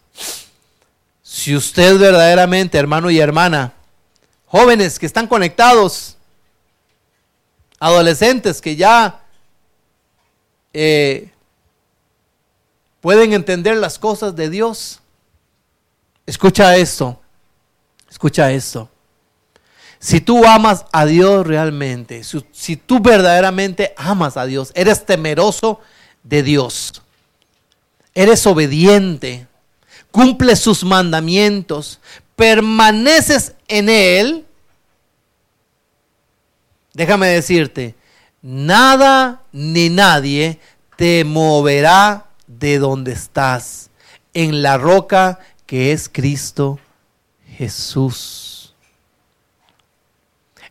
[1.23, 3.73] Si usted verdaderamente, hermano y hermana,
[4.45, 6.17] jóvenes que están conectados,
[7.79, 9.23] adolescentes que ya
[10.71, 11.31] eh,
[13.01, 15.01] pueden entender las cosas de Dios,
[16.25, 17.19] Escucha esto,
[18.09, 18.89] escucha esto.
[19.99, 25.79] Si tú amas a Dios realmente, si, tú verdaderamente amas a Dios, eres temeroso
[26.23, 27.01] de Dios,
[28.13, 29.47] eres obediente,
[30.11, 31.99] cumples sus mandamientos,
[32.35, 34.45] permaneces en Él,
[36.93, 37.95] déjame decirte,
[38.41, 40.59] nada ni nadie
[40.97, 43.89] te moverá de donde estás,
[44.33, 46.79] en la roca que es Cristo
[47.57, 48.73] Jesús.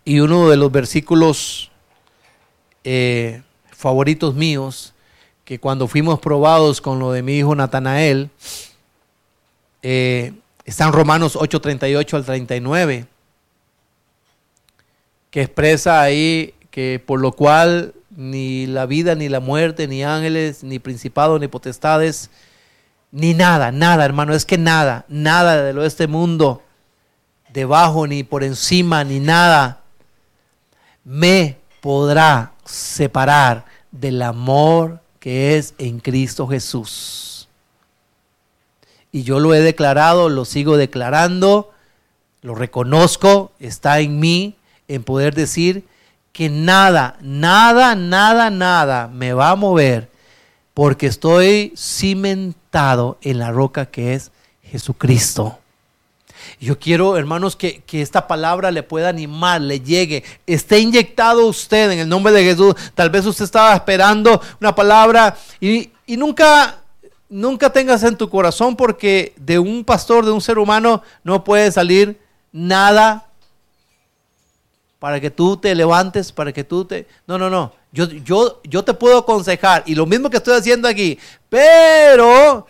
[0.05, 1.71] Y uno de los versículos
[2.85, 4.93] eh, favoritos míos,
[5.45, 8.31] que cuando fuimos probados con lo de mi hijo Natanael,
[9.83, 10.33] eh,
[10.65, 13.07] está en Romanos 8, 38 al 39,
[15.31, 20.63] que expresa ahí que por lo cual ni la vida, ni la muerte, ni ángeles,
[20.65, 22.31] ni principados, ni potestades,
[23.15, 26.63] ni nada, nada, hermano, es que nada, nada de lo de este mundo,
[27.53, 29.83] debajo, ni por encima, ni nada,
[31.05, 37.49] me podrá separar del amor que es en Cristo Jesús.
[39.13, 41.73] Y yo lo he declarado, lo sigo declarando,
[42.43, 44.57] lo reconozco, está en mí,
[44.89, 45.87] en poder decir
[46.33, 50.11] que nada, nada, nada, nada me va a mover
[50.75, 55.59] porque estoy cimentado en la roca que es Jesucristo.
[56.61, 62.01] Yo quiero, hermanos, que, esta palabra le pueda animar, le llegue, esté inyectado usted en
[62.01, 62.75] el nombre de Jesús.
[62.95, 66.81] Tal vez usted estaba esperando una palabra y, y nunca,
[67.29, 71.71] nunca tengas en tu corazón porque de un pastor, de un ser humano, no puede
[71.71, 72.21] salir
[72.53, 73.27] nada
[74.99, 77.07] para que tú te levantes, para que tú te...
[77.27, 77.73] No, no, no.
[77.95, 81.17] Yo, yo, yo te puedo aconsejar y lo mismo que estoy haciendo aquí,
[81.49, 82.67] pero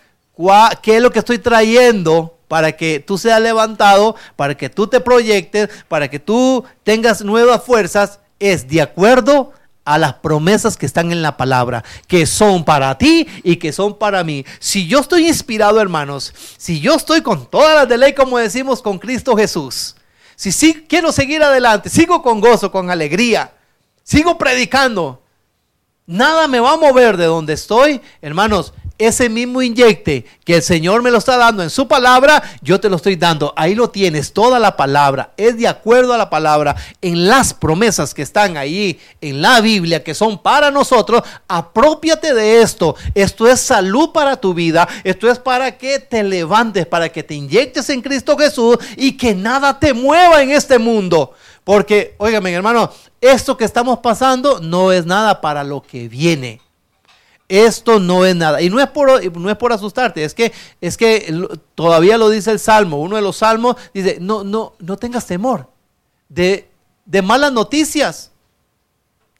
[0.82, 5.00] ¿qué es lo que estoy trayendo para que tú seas levantado, para que tú te
[5.00, 8.20] proyectes, para que tú tengas nuevas fuerzas?
[8.38, 9.52] Es de acuerdo
[9.86, 13.96] a las promesas que están en la palabra, que son para ti y que son
[13.96, 14.44] para mí.
[14.58, 18.82] Si yo estoy inspirado, hermanos, si yo estoy con todas las de ley, como decimos,
[18.82, 19.96] con Cristo Jesús,
[20.36, 23.52] si quiero seguir adelante, sigo con gozo, con alegría,
[24.04, 25.20] sigo predicando,
[26.06, 31.02] nada me va a mover de donde estoy, hermanos ese mismo inyecte que el Señor
[31.02, 33.52] me lo está dando en su palabra, yo te lo estoy dando.
[33.56, 35.32] Ahí lo tienes, toda la palabra.
[35.36, 40.04] Es de acuerdo a la palabra, en las promesas que están ahí en la Biblia,
[40.04, 41.22] que son para nosotros.
[41.48, 42.94] Apropiate de esto.
[43.14, 44.86] Esto es salud para tu vida.
[45.02, 49.34] Esto es para que te levantes, para que te inyectes en Cristo Jesús y que
[49.34, 51.34] nada te mueva en este mundo.
[51.64, 52.90] Porque, óigame, hermano,
[53.20, 56.60] esto que estamos pasando no es nada para lo que viene.
[57.48, 58.60] Esto no es nada.
[58.60, 62.50] Y no es por, no es por asustarte, es que, es que todavía lo dice
[62.50, 63.00] el Salmo.
[63.00, 65.70] Uno de los salmos dice, no, no, no tengas temor
[66.28, 66.70] de,
[67.06, 68.30] de malas noticias.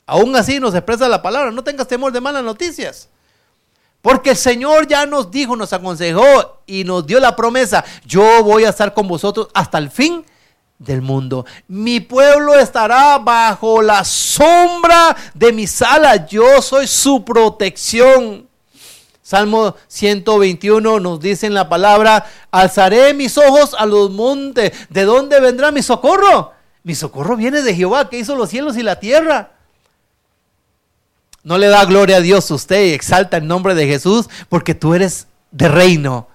[0.07, 3.09] Aún así nos expresa la palabra, no tengas temor de malas noticias.
[4.01, 8.65] Porque el Señor ya nos dijo, nos aconsejó y nos dio la promesa, yo voy
[8.65, 10.25] a estar con vosotros hasta el fin
[10.79, 11.47] del mundo.
[11.69, 16.27] Mi pueblo estará bajo la sombra de mis alas.
[16.29, 18.49] Yo soy su protección.
[19.23, 24.73] Salmo 121 nos dice en la palabra, alzaré mis ojos a los montes.
[24.91, 26.53] ¿De dónde vendrá mi socorro?
[26.83, 29.53] Mi socorro viene de Jehová que hizo los cielos y la tierra.
[31.43, 34.95] No le da gloria a Dios usted y exalta el nombre de Jesús porque tú
[34.95, 36.29] eres de reino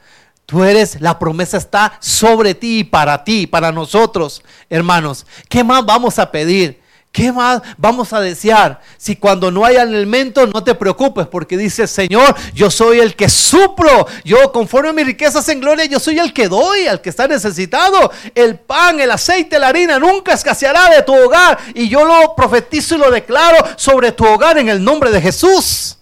[0.50, 5.28] Tú eres, la promesa está sobre ti y para ti, para nosotros, hermanos.
[5.48, 6.82] ¿Qué más vamos a pedir?
[7.12, 8.82] ¿Qué más vamos a desear?
[8.98, 13.30] Si cuando no hay alimento, no te preocupes, porque dice Señor, yo soy el que
[13.30, 17.12] suplo, yo conforme a mis riquezas en gloria, yo soy el que doy al que
[17.12, 18.12] está necesitado.
[18.34, 21.60] El pan, el aceite, la harina nunca escaseará de tu hogar.
[21.76, 26.00] Y yo lo profetizo y lo declaro sobre tu hogar en el nombre de Jesús,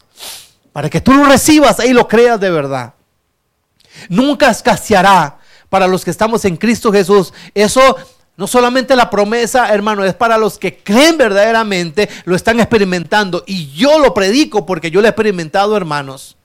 [0.72, 2.94] para que tú lo recibas y lo creas de verdad.
[4.10, 5.38] Nunca escaseará
[5.70, 7.34] para los que estamos en Cristo Jesús.
[7.54, 7.98] Eso
[8.38, 13.44] no solamente la promesa, hermano, es para los que creen verdaderamente, lo están experimentando.
[13.48, 16.38] Y yo lo predico porque yo lo he experimentado, hermanos.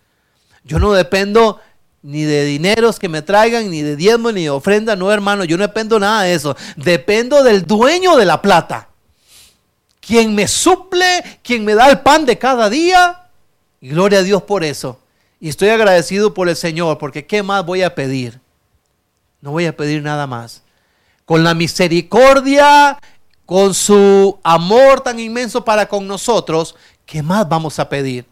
[0.65, 1.61] Yo no dependo
[2.01, 4.97] ni de dineros que me traigan, ni de diezmo, ni de ofrenda.
[4.97, 6.57] No, hermano, yo no dependo nada de eso.
[6.77, 8.89] Dependo del dueño de la plata.
[10.01, 13.29] Quien me suple, quien me da el pan de cada día.
[13.83, 14.99] Y gloria a Dios por eso.
[15.43, 18.39] Y estoy agradecido por el Señor, porque ¿qué más voy a pedir?
[19.41, 20.63] No voy a pedir nada más.
[21.25, 22.97] Con la misericordia,
[23.45, 28.25] con su amor tan inmenso para con nosotros, ¿qué más vamos a pedir?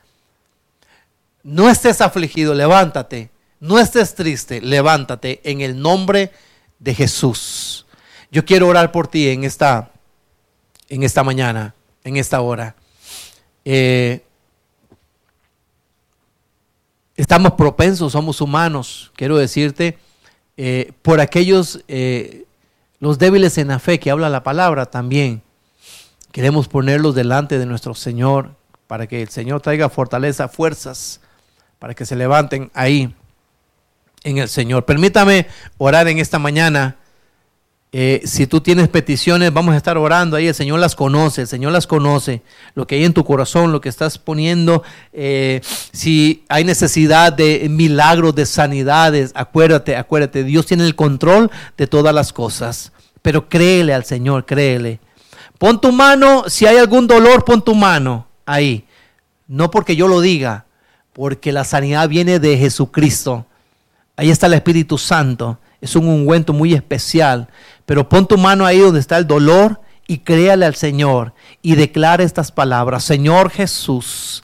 [1.42, 3.32] No estés afligido, levántate.
[3.58, 6.30] No estés triste, levántate en el nombre
[6.78, 7.86] de Jesús.
[8.30, 9.90] Yo quiero orar por ti en esta,
[10.88, 12.76] en esta mañana, en esta hora.
[13.64, 14.22] Eh,
[17.20, 19.98] estamos propensos, somos humanos, quiero decirte,
[20.56, 22.44] eh, por aquellos, eh,
[22.98, 25.42] los débiles en la fe que habla la palabra también.
[26.32, 28.54] Queremos ponerlos delante de nuestro Señor
[28.86, 31.20] para que el Señor traiga fortaleza, fuerzas
[31.78, 33.14] para que se levanten ahí
[34.24, 34.86] en el Señor.
[34.86, 35.46] Permítame
[35.76, 36.96] orar en esta mañana.
[37.92, 40.46] Eh, si tú tienes peticiones, vamos a estar orando ahí.
[40.46, 42.42] El Señor las conoce, el Señor las conoce.
[42.74, 44.82] Lo que hay en tu corazón, lo que estás poniendo.
[45.12, 45.60] Eh,
[45.92, 50.44] si hay necesidad de milagros, de sanidades, acuérdate, acuérdate.
[50.44, 52.92] Dios tiene el control de todas las cosas.
[53.22, 55.00] Pero créele al Señor, créele.
[55.58, 58.86] Pon tu mano, si hay algún dolor, pon tu mano ahí.
[59.46, 60.64] No porque yo lo diga,
[61.12, 63.46] porque la sanidad viene de Jesucristo.
[64.20, 65.58] Ahí está el Espíritu Santo.
[65.80, 67.48] Es un ungüento muy especial.
[67.86, 72.22] Pero pon tu mano ahí donde está el dolor y créale al Señor y declara
[72.22, 73.02] estas palabras.
[73.02, 74.42] Señor Jesús,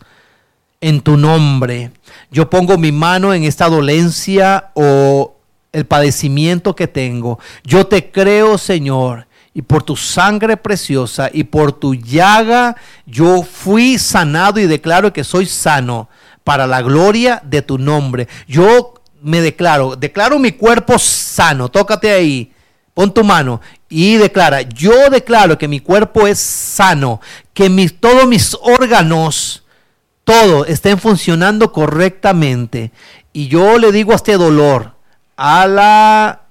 [0.81, 1.91] en tu nombre,
[2.31, 5.37] yo pongo mi mano en esta dolencia o
[5.75, 7.39] el padecimiento que tengo.
[7.63, 13.99] Yo te creo, Señor, y por tu sangre preciosa y por tu llaga yo fui
[13.99, 16.09] sanado y declaro que soy sano
[16.45, 18.27] para la gloria de tu nombre.
[18.49, 18.95] Yo
[19.27, 22.53] me declaro, declaro mi cuerpo sano, tócate ahí,
[22.95, 27.21] pon tu mano y declara, yo declaro que mi cuerpo es sano,
[27.53, 29.65] que mis, todos mis órganos,
[30.23, 32.93] todo estén funcionando correctamente.
[33.33, 34.93] Y yo le digo a este dolor,
[35.37, 36.43] a la,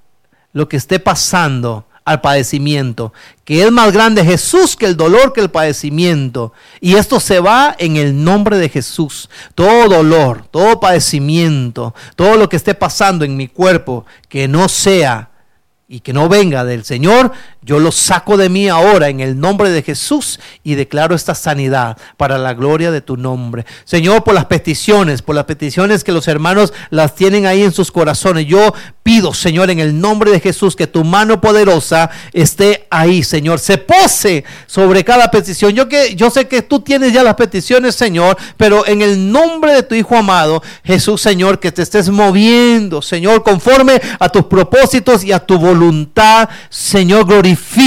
[0.52, 5.42] lo que esté pasando, al padecimiento, que es más grande Jesús que el dolor, que
[5.42, 6.54] el padecimiento.
[6.80, 9.28] Y esto se va en el nombre de Jesús.
[9.56, 15.30] Todo dolor, todo padecimiento, todo lo que esté pasando en mi cuerpo, que no sea
[15.88, 17.32] y que no venga del Señor,
[17.62, 21.98] yo lo saco de mí ahora en el nombre de Jesús y declaro esta sanidad
[22.18, 23.68] para la gloria de tu nombre.
[23.84, 27.92] Señor, por las peticiones, por las peticiones que los hermanos las tienen ahí en sus
[27.92, 28.74] corazones, yo
[29.04, 33.60] pido, Señor, en el nombre de Jesús, que tu mano poderosa esté ahí, Señor.
[33.60, 35.74] Se pose sobre cada petición.
[35.74, 39.74] Yo, que, yo sé que tú tienes ya las peticiones, Señor, pero en el nombre
[39.74, 45.24] de tu Hijo amado, Jesús, Señor, que te estés moviendo, Señor, conforme a tus propósitos
[45.24, 45.75] y a tu voluntad,
[46.70, 47.86] Señor, glorificado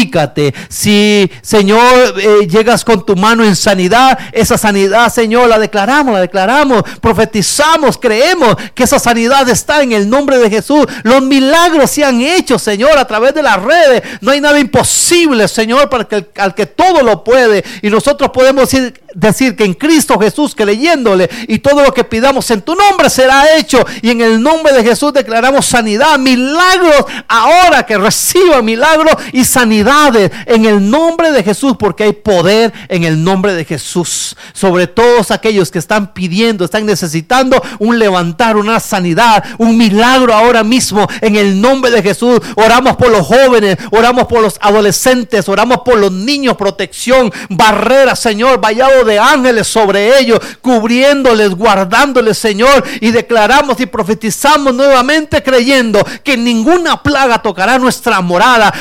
[0.69, 6.21] si, Señor, eh, llegas con tu mano en sanidad, esa sanidad, Señor, la declaramos, la
[6.21, 10.87] declaramos, profetizamos, creemos que esa sanidad está en el nombre de Jesús.
[11.03, 14.03] Los milagros se han hecho, Señor, a través de las redes.
[14.21, 17.65] No hay nada imposible, Señor, para que al que todo lo puede.
[17.83, 22.05] Y nosotros podemos ir decir que en Cristo Jesús, que leyéndole y todo lo que
[22.05, 23.85] pidamos en tu nombre será hecho.
[24.01, 30.31] Y en el nombre de Jesús declaramos sanidad, milagros, ahora que reciba milagros y sanidades
[30.47, 34.37] en el nombre de Jesús, porque hay poder en el nombre de Jesús.
[34.53, 40.63] Sobre todos aquellos que están pidiendo, están necesitando un levantar, una sanidad, un milagro ahora
[40.63, 42.41] mismo en el nombre de Jesús.
[42.55, 48.61] Oramos por los jóvenes, oramos por los adolescentes, oramos por los niños, protección, barreras, Señor,
[48.61, 52.85] vallado de ángeles sobre ellos, cubriéndoles, guardándoles, Señor.
[53.01, 58.73] Y declaramos y profetizamos nuevamente creyendo que ninguna plaga tocará nuestra morada,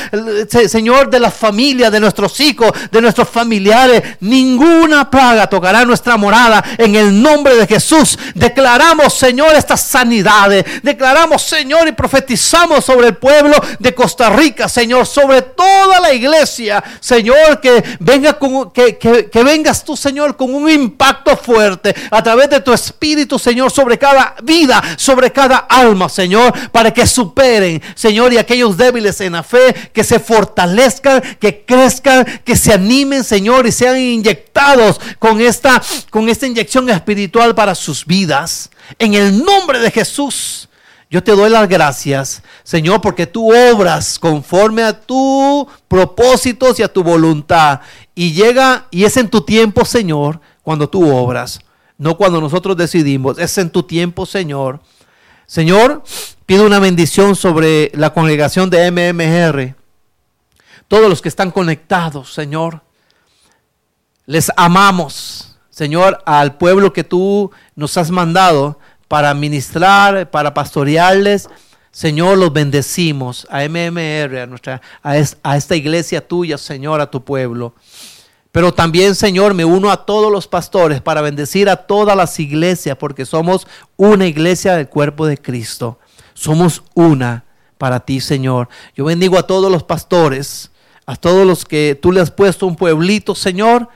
[0.68, 4.02] Señor, de la familia, de nuestros hijos, de nuestros familiares.
[4.20, 8.18] Ninguna plaga tocará nuestra morada en el nombre de Jesús.
[8.34, 10.64] Declaramos, Señor, estas sanidades.
[10.82, 16.82] Declaramos, Señor, y profetizamos sobre el pueblo de Costa Rica, Señor, sobre toda la iglesia,
[17.00, 21.94] Señor, que venga con, que, que, que vengas tú, Señor Señor, con un impacto fuerte
[22.10, 27.06] a través de tu Espíritu, Señor, sobre cada vida, sobre cada alma, Señor, para que
[27.06, 32.72] superen, Señor, y aquellos débiles en la fe, que se fortalezcan, que crezcan, que se
[32.72, 38.70] animen, Señor, y sean inyectados con esta, con esta inyección espiritual para sus vidas.
[38.98, 40.67] En el nombre de Jesús.
[41.10, 46.92] Yo te doy las gracias, Señor, porque tú obras conforme a tus propósitos y a
[46.92, 47.80] tu voluntad.
[48.14, 51.60] Y llega, y es en tu tiempo, Señor, cuando tú obras,
[51.96, 54.80] no cuando nosotros decidimos, es en tu tiempo, Señor.
[55.46, 56.02] Señor,
[56.44, 59.74] pido una bendición sobre la congregación de MMR.
[60.88, 62.82] Todos los que están conectados, Señor.
[64.26, 68.78] Les amamos, Señor, al pueblo que tú nos has mandado
[69.08, 71.48] para ministrar, para pastorearles.
[71.90, 77.74] Señor, los bendecimos a MMR, a, nuestra, a, esta iglesia tuya, Señor, a tu pueblo.
[78.52, 82.96] Pero también, Señor, me uno a todos los pastores para bendecir a todas las iglesias,
[82.98, 85.98] porque somos una iglesia del cuerpo de Cristo.
[86.34, 87.44] Somos una
[87.78, 88.68] para ti, Señor.
[88.94, 90.70] Yo bendigo a todos los pastores,
[91.06, 93.88] a todos los que tú le has puesto un pueblito, Señor,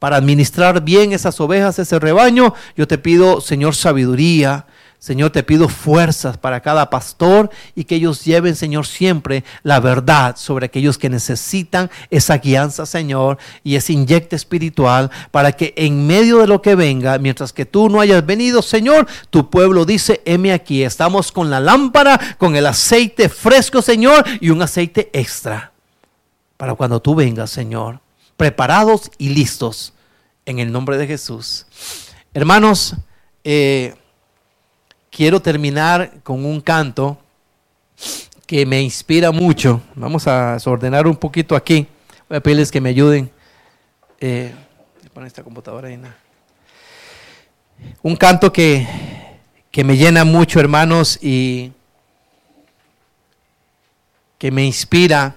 [0.00, 4.66] para administrar bien esas ovejas, ese rebaño, yo te pido, Señor, sabiduría,
[4.98, 10.36] Señor, te pido fuerzas para cada pastor y que ellos lleven, Señor, siempre la verdad
[10.36, 16.38] sobre aquellos que necesitan esa guianza, Señor, y ese inyecte espiritual para que en medio
[16.40, 20.52] de lo que venga, mientras que tú no hayas venido, Señor, tu pueblo dice, heme
[20.52, 25.72] aquí, estamos con la lámpara, con el aceite fresco, Señor, y un aceite extra
[26.58, 28.00] para cuando tú vengas, Señor,
[28.40, 29.92] preparados y listos
[30.46, 31.66] en el nombre de Jesús.
[32.32, 32.96] Hermanos,
[33.44, 33.94] eh,
[35.10, 37.18] quiero terminar con un canto
[38.46, 39.82] que me inspira mucho.
[39.94, 41.86] Vamos a desordenar un poquito aquí.
[42.30, 43.30] Voy a pedirles que me ayuden.
[44.18, 44.54] Eh,
[45.26, 46.00] esta computadora ahí.
[48.00, 48.88] Un canto que,
[49.70, 51.72] que me llena mucho, hermanos, y
[54.38, 55.36] que me inspira.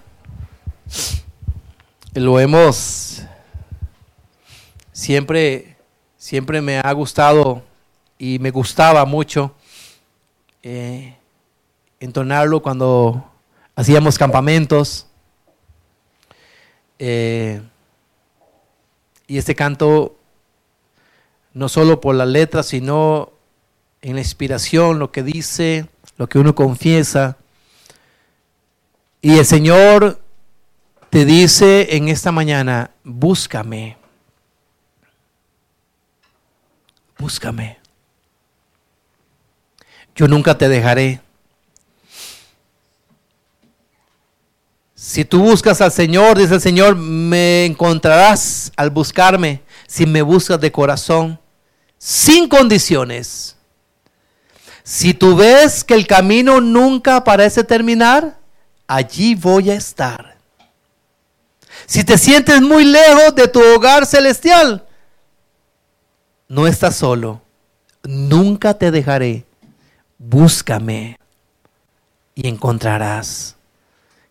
[2.15, 3.23] Lo hemos
[4.91, 5.77] siempre,
[6.15, 7.63] siempre me ha gustado
[8.19, 9.55] y me gustaba mucho
[10.61, 11.17] eh,
[11.99, 13.31] entonarlo cuando
[13.75, 15.07] hacíamos campamentos.
[16.99, 17.63] Eh,
[19.25, 20.15] y este canto,
[21.51, 23.31] no solo por la letra, sino
[24.03, 25.87] en la inspiración, lo que dice,
[26.17, 27.37] lo que uno confiesa.
[29.19, 30.22] Y el Señor
[31.13, 33.97] te dice en esta mañana, búscame,
[37.17, 37.83] búscame
[40.15, 41.21] yo nunca te dejaré.
[44.95, 50.59] Si tú buscas al Señor, dice el Señor, me encontrarás al buscarme si me buscas
[50.59, 51.39] de corazón,
[51.97, 53.57] sin condiciones.
[54.83, 58.37] Si tú ves que el camino nunca parece terminar,
[58.87, 60.32] allí voy a estar.
[61.85, 64.85] Si te sientes muy lejos de tu hogar celestial,
[66.47, 67.41] no estás solo.
[68.03, 69.45] Nunca te dejaré
[70.29, 71.17] búscame
[72.35, 73.55] y encontrarás.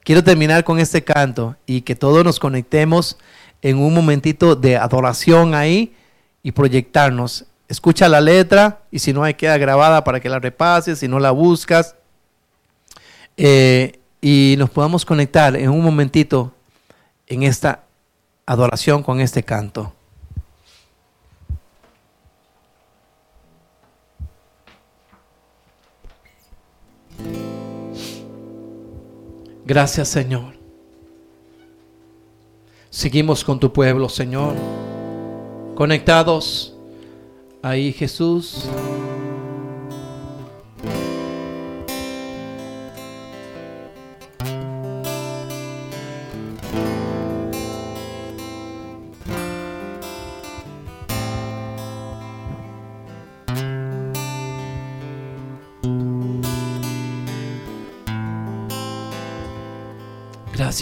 [0.03, 3.19] Quiero terminar con este canto y que todos nos conectemos
[3.61, 5.95] en un momentito de adoración ahí
[6.43, 7.45] y proyectarnos.
[7.69, 11.21] Escucha la letra y si no hay queda grabada para que la repases, si no
[11.21, 11.95] la buscas.
[13.37, 16.53] Eh, y nos podamos conectar en un momentito
[17.33, 17.85] en esta
[18.45, 19.95] adoración con este canto.
[29.65, 30.55] Gracias Señor.
[32.91, 34.55] Seguimos con tu pueblo, Señor.
[35.75, 36.77] Conectados
[37.63, 38.69] ahí, Jesús.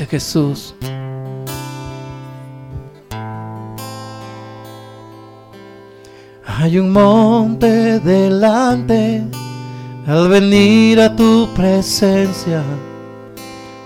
[0.06, 0.74] Jesús.
[6.46, 9.22] Hay un monte delante
[10.06, 12.62] al venir a tu presencia.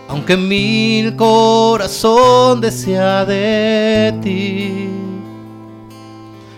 [0.08, 4.88] Aunque mil corazón desea de ti.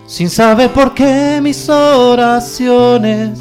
[0.05, 3.39] Sin saber por qué mis oraciones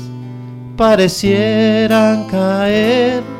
[0.76, 3.35] parecieran caer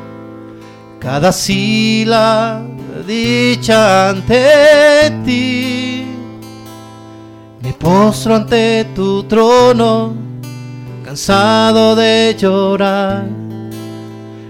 [0.99, 2.61] cada sila
[3.05, 6.05] dicha ante ti.
[7.61, 10.13] Me postro ante tu trono,
[11.03, 13.25] cansado de llorar,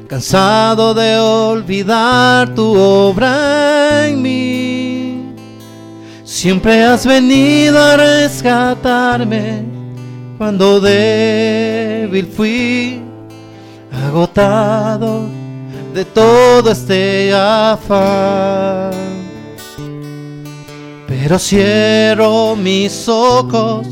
[0.07, 5.33] cansado de olvidar tu obra en mí.
[6.23, 9.63] Siempre has venido a rescatarme
[10.37, 13.01] cuando débil fui,
[13.91, 15.36] agotado
[15.97, 18.91] de todo este afán.
[21.07, 23.87] Pero cierro mis ojos,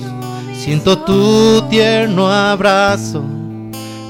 [0.55, 3.23] siento tu tierno abrazo,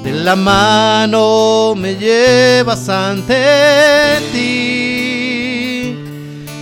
[0.03, 5.95] de la mano me llevas ante ti.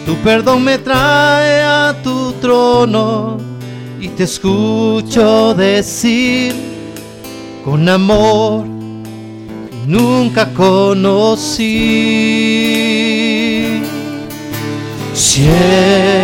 [0.06, 3.40] Tu perdón me trae a tu trono
[4.00, 6.54] y te escucho decir
[7.66, 8.73] con amor
[9.86, 11.74] nunca conocí.
[15.14, 16.24] Siempre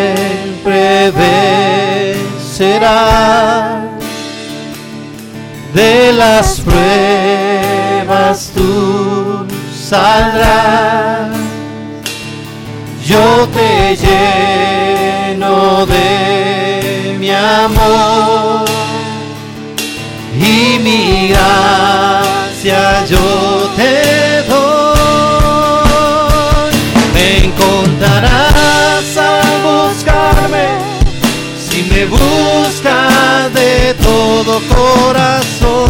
[2.71, 3.81] vencerá
[5.73, 9.45] de las pruebas tú
[9.87, 11.29] saldrás.
[13.05, 18.65] Yo te lleno de mi amor
[20.35, 21.33] y mi
[22.63, 24.71] yo te doy.
[27.13, 30.67] Me encontrarás al buscarme
[31.57, 35.89] si me buscas de todo corazón,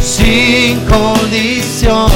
[0.00, 2.10] sin condición.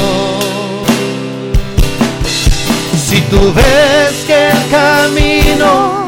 [3.08, 6.06] Si tú ves que el camino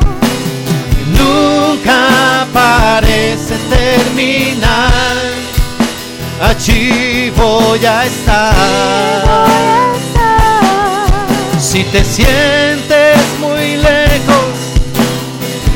[1.18, 5.15] nunca parece terminar,
[6.40, 9.56] allí voy a estar.
[11.58, 14.54] Si te sientes muy lejos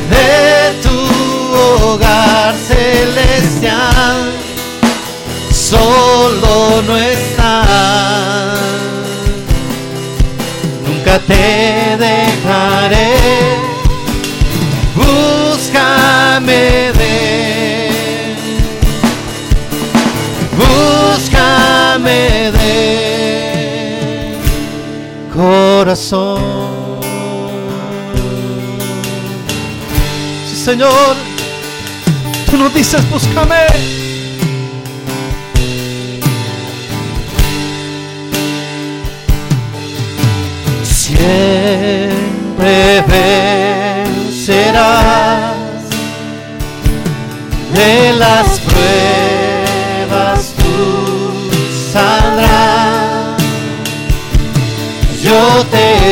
[0.09, 4.31] de tu hogar celestial,
[5.51, 8.59] solo no estás.
[10.87, 13.20] Nunca te dejaré.
[25.81, 26.39] Corazón.
[30.47, 31.15] Sí, Señor,
[32.51, 33.65] tú nos dices, búscame.
[40.83, 42.13] Siempre
[44.27, 45.55] vencerás
[47.73, 48.50] de las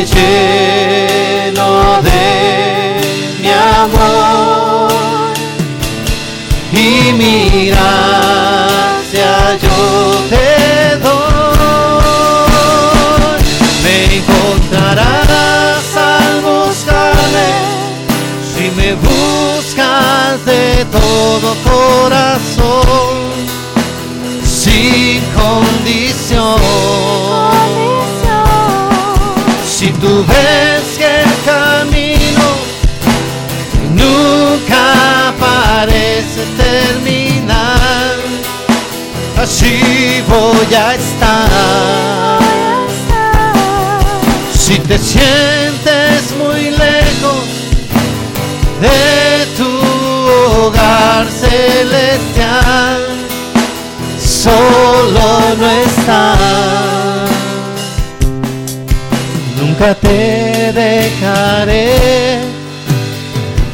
[0.05, 3.01] lleno de
[3.41, 4.89] mi amor
[6.71, 9.31] y mi gracia
[9.61, 9.77] yo
[10.29, 11.19] te doy.
[13.83, 17.49] Me encontrarás al buscarme
[18.53, 23.08] si me buscas de todo corazón,
[30.23, 32.47] ves que camino
[33.93, 38.15] nunca parece terminar,
[39.41, 42.39] así voy a estar.
[44.53, 47.45] Si te sientes muy lejos
[48.81, 49.71] de tu
[50.65, 53.01] hogar celestial,
[54.19, 56.88] solo no estás.
[59.79, 62.39] Nunca te dejaré.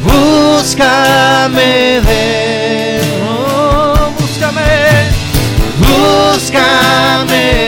[0.04, 3.02] Búscame de,
[4.20, 4.62] búscame,
[5.80, 7.65] búscame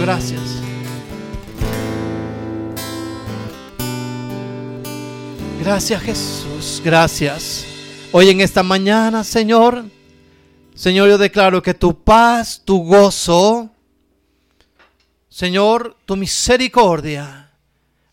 [0.00, 0.40] Gracias.
[5.60, 7.66] Gracias Jesús, gracias.
[8.12, 9.84] Hoy en esta mañana, Señor,
[10.74, 13.70] Señor, yo declaro que tu paz, tu gozo,
[15.28, 17.50] Señor, tu misericordia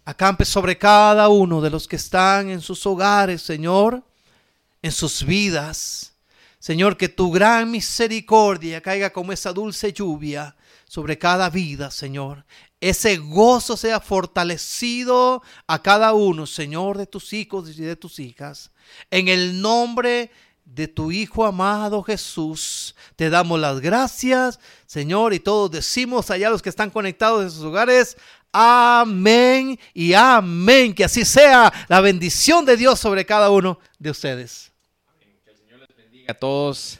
[0.03, 4.03] acampe sobre cada uno de los que están en sus hogares, Señor,
[4.81, 6.13] en sus vidas.
[6.59, 10.55] Señor, que tu gran misericordia caiga como esa dulce lluvia
[10.87, 12.45] sobre cada vida, Señor.
[12.79, 18.71] Ese gozo sea fortalecido a cada uno, Señor, de tus hijos y de tus hijas.
[19.09, 20.31] En el nombre
[20.65, 26.61] de tu Hijo amado Jesús, te damos las gracias, Señor, y todos decimos allá los
[26.61, 28.17] que están conectados en sus hogares,
[28.51, 30.93] amén y amén.
[30.93, 34.71] Que así sea la bendición de Dios sobre cada uno de ustedes.
[36.27, 36.99] a todos,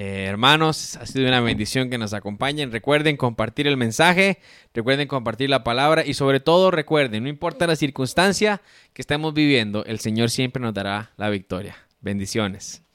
[0.00, 0.94] eh, hermanos.
[0.94, 2.70] Ha sido una bendición que nos acompañen.
[2.70, 4.38] Recuerden compartir el mensaje,
[4.72, 9.84] recuerden compartir la palabra y sobre todo recuerden, no importa la circunstancia que estemos viviendo,
[9.86, 11.76] el Señor siempre nos dará la victoria.
[12.00, 12.87] Bendiciones.